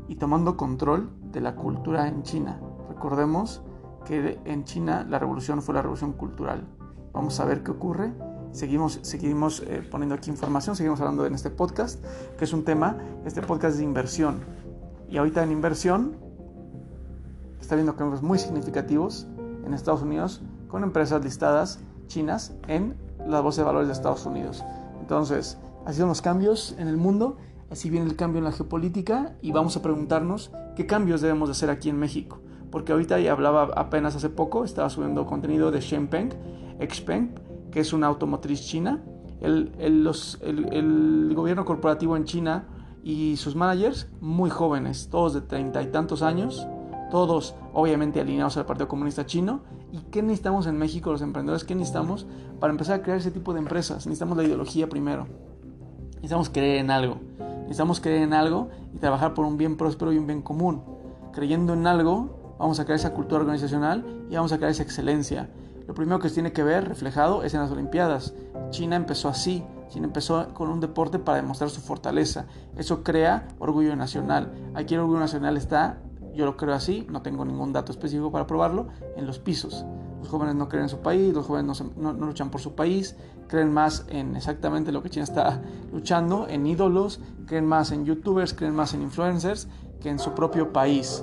y 0.06 0.14
tomando 0.14 0.56
control 0.56 1.10
de 1.32 1.40
la 1.40 1.56
cultura 1.56 2.06
en 2.06 2.22
China. 2.22 2.60
Recordemos 2.88 3.64
que 4.04 4.38
en 4.44 4.62
China 4.62 5.04
la 5.08 5.18
revolución 5.18 5.60
fue 5.62 5.74
la 5.74 5.82
revolución 5.82 6.12
cultural. 6.12 6.64
Vamos 7.12 7.40
a 7.40 7.44
ver 7.44 7.64
qué 7.64 7.72
ocurre. 7.72 8.12
Seguimos, 8.56 9.00
seguimos 9.02 9.62
eh, 9.66 9.86
poniendo 9.90 10.14
aquí 10.14 10.30
información, 10.30 10.76
seguimos 10.76 10.98
hablando 11.00 11.26
en 11.26 11.34
este 11.34 11.50
podcast, 11.50 12.02
que 12.38 12.46
es 12.46 12.54
un 12.54 12.64
tema, 12.64 12.96
este 13.26 13.42
podcast 13.42 13.76
de 13.76 13.84
inversión. 13.84 14.40
Y 15.10 15.18
ahorita 15.18 15.42
en 15.42 15.52
inversión 15.52 16.16
está 17.60 17.74
viendo 17.74 17.96
cambios 17.96 18.22
muy 18.22 18.38
significativos 18.38 19.26
en 19.66 19.74
Estados 19.74 20.00
Unidos 20.00 20.40
con 20.68 20.84
empresas 20.84 21.22
listadas 21.22 21.80
chinas 22.06 22.54
en 22.66 22.96
la 23.26 23.42
bolsa 23.42 23.60
de 23.60 23.66
valores 23.66 23.88
de 23.88 23.92
Estados 23.92 24.24
Unidos. 24.24 24.64
Entonces, 25.02 25.58
así 25.84 25.98
son 25.98 26.08
los 26.08 26.22
cambios 26.22 26.74
en 26.78 26.88
el 26.88 26.96
mundo, 26.96 27.36
así 27.70 27.90
viene 27.90 28.06
el 28.06 28.16
cambio 28.16 28.38
en 28.38 28.44
la 28.44 28.52
geopolítica 28.52 29.36
y 29.42 29.52
vamos 29.52 29.76
a 29.76 29.82
preguntarnos 29.82 30.50
qué 30.76 30.86
cambios 30.86 31.20
debemos 31.20 31.50
de 31.50 31.52
hacer 31.52 31.68
aquí 31.68 31.90
en 31.90 31.98
México 31.98 32.40
porque 32.70 32.92
ahorita 32.92 33.18
ya 33.20 33.32
hablaba 33.32 33.70
apenas 33.76 34.16
hace 34.16 34.28
poco, 34.28 34.64
estaba 34.64 34.90
subiendo 34.90 35.24
contenido 35.24 35.70
de 35.70 35.80
Shenpeng, 35.80 36.30
Xpeng, 36.78 37.34
que 37.70 37.80
es 37.80 37.92
una 37.92 38.06
automotriz 38.06 38.62
china. 38.62 39.02
El, 39.40 39.72
el, 39.78 41.32
gobierno 41.34 41.64
corporativo 41.64 42.16
en 42.16 42.24
China 42.24 42.66
y 43.04 43.36
sus 43.36 43.54
managers 43.54 44.08
muy 44.20 44.50
jóvenes, 44.50 45.08
todos 45.10 45.34
de 45.34 45.42
treinta 45.42 45.82
y 45.82 45.86
tantos 45.86 46.22
años, 46.22 46.66
todos 47.10 47.54
obviamente 47.72 48.20
alineados 48.20 48.56
al 48.56 48.66
Partido 48.66 48.88
Comunista 48.88 49.26
Chino. 49.26 49.60
¿Y 49.92 49.98
qué 50.10 50.22
necesitamos 50.22 50.66
en 50.66 50.78
México 50.78 51.12
los 51.12 51.22
emprendedores? 51.22 51.64
¿Qué 51.64 51.74
necesitamos 51.74 52.26
para 52.58 52.72
empezar 52.72 53.00
a 53.00 53.02
crear 53.02 53.18
ese 53.18 53.30
tipo 53.30 53.52
de 53.52 53.60
empresas? 53.60 54.06
Necesitamos 54.06 54.36
la 54.36 54.44
ideología 54.44 54.88
primero. 54.88 55.26
Necesitamos 56.16 56.50
creer 56.50 56.78
en 56.78 56.90
algo. 56.90 57.18
Necesitamos 57.62 58.00
creer 58.00 58.22
en 58.22 58.32
algo 58.32 58.68
y 58.94 58.98
trabajar 58.98 59.34
por 59.34 59.44
un 59.44 59.56
bien 59.56 59.76
próspero 59.76 60.12
y 60.12 60.18
un 60.18 60.26
bien 60.26 60.42
común. 60.42 60.82
Creyendo 61.32 61.74
en 61.74 61.86
algo, 61.86 62.56
vamos 62.58 62.80
a 62.80 62.84
crear 62.84 62.98
esa 62.98 63.12
cultura 63.12 63.42
organizacional 63.42 64.04
y 64.30 64.34
vamos 64.34 64.52
a 64.52 64.56
crear 64.56 64.70
esa 64.70 64.82
excelencia. 64.82 65.50
Lo 65.86 65.94
primero 65.94 66.18
que 66.18 66.28
se 66.28 66.34
tiene 66.34 66.52
que 66.52 66.64
ver 66.64 66.88
reflejado 66.88 67.42
es 67.42 67.54
en 67.54 67.60
las 67.60 67.70
Olimpiadas. 67.70 68.34
China 68.70 68.96
empezó 68.96 69.28
así, 69.28 69.64
China 69.88 70.06
empezó 70.06 70.52
con 70.52 70.68
un 70.68 70.80
deporte 70.80 71.18
para 71.18 71.36
demostrar 71.36 71.70
su 71.70 71.80
fortaleza. 71.80 72.46
Eso 72.76 73.04
crea 73.04 73.48
orgullo 73.58 73.94
nacional. 73.94 74.52
Aquí 74.74 74.94
el 74.94 75.00
orgullo 75.00 75.20
nacional 75.20 75.56
está, 75.56 75.98
yo 76.34 76.44
lo 76.44 76.56
creo 76.56 76.74
así, 76.74 77.06
no 77.08 77.22
tengo 77.22 77.44
ningún 77.44 77.72
dato 77.72 77.92
específico 77.92 78.32
para 78.32 78.46
probarlo, 78.46 78.88
en 79.16 79.26
los 79.26 79.38
pisos. 79.38 79.84
Los 80.18 80.28
jóvenes 80.28 80.56
no 80.56 80.68
creen 80.68 80.84
en 80.84 80.88
su 80.88 80.98
país, 80.98 81.32
los 81.32 81.46
jóvenes 81.46 81.84
no, 81.96 82.12
luchan 82.12 82.50
por 82.50 82.60
su 82.60 82.74
país, 82.74 83.14
creen 83.46 83.72
más 83.72 84.06
en 84.08 84.34
exactamente 84.34 84.90
lo 84.90 85.02
que 85.02 85.10
China 85.10 85.24
está 85.24 85.62
luchando, 85.92 86.48
en 86.48 86.66
ídolos, 86.66 87.20
creen 87.46 87.66
más 87.66 87.92
en 87.92 88.04
youtubers, 88.04 88.52
creen 88.54 88.74
más 88.74 88.92
en 88.92 89.02
influencers 89.02 89.68
que 90.00 90.10
en 90.10 90.18
su 90.18 90.32
propio 90.32 90.72
país. 90.72 91.22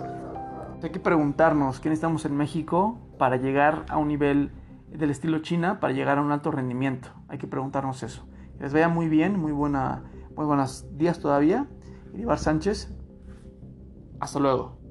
Hay 0.82 0.90
que 0.90 1.00
preguntarnos 1.00 1.80
quién 1.80 1.94
estamos 1.94 2.26
en 2.26 2.36
México 2.36 2.98
para 3.24 3.38
llegar 3.38 3.86
a 3.88 3.98
un 4.00 4.10
nivel 4.10 4.52
del 4.90 5.10
estilo 5.10 5.40
China, 5.40 5.80
para 5.80 5.94
llegar 5.94 6.18
a 6.18 6.22
un 6.22 6.34
alto 6.34 6.52
rendimiento. 6.52 7.08
Hay 7.30 7.38
que 7.38 7.48
preguntarnos 7.48 8.04
eso. 8.04 8.28
les 8.60 8.74
vaya 8.74 8.90
muy 8.90 9.08
bien, 9.08 9.40
muy, 9.40 9.54
muy 9.54 10.46
buenos 10.46 10.86
días 10.98 11.20
todavía. 11.20 11.66
Iribar 12.14 12.38
Sánchez, 12.38 12.94
hasta 14.20 14.40
luego. 14.40 14.83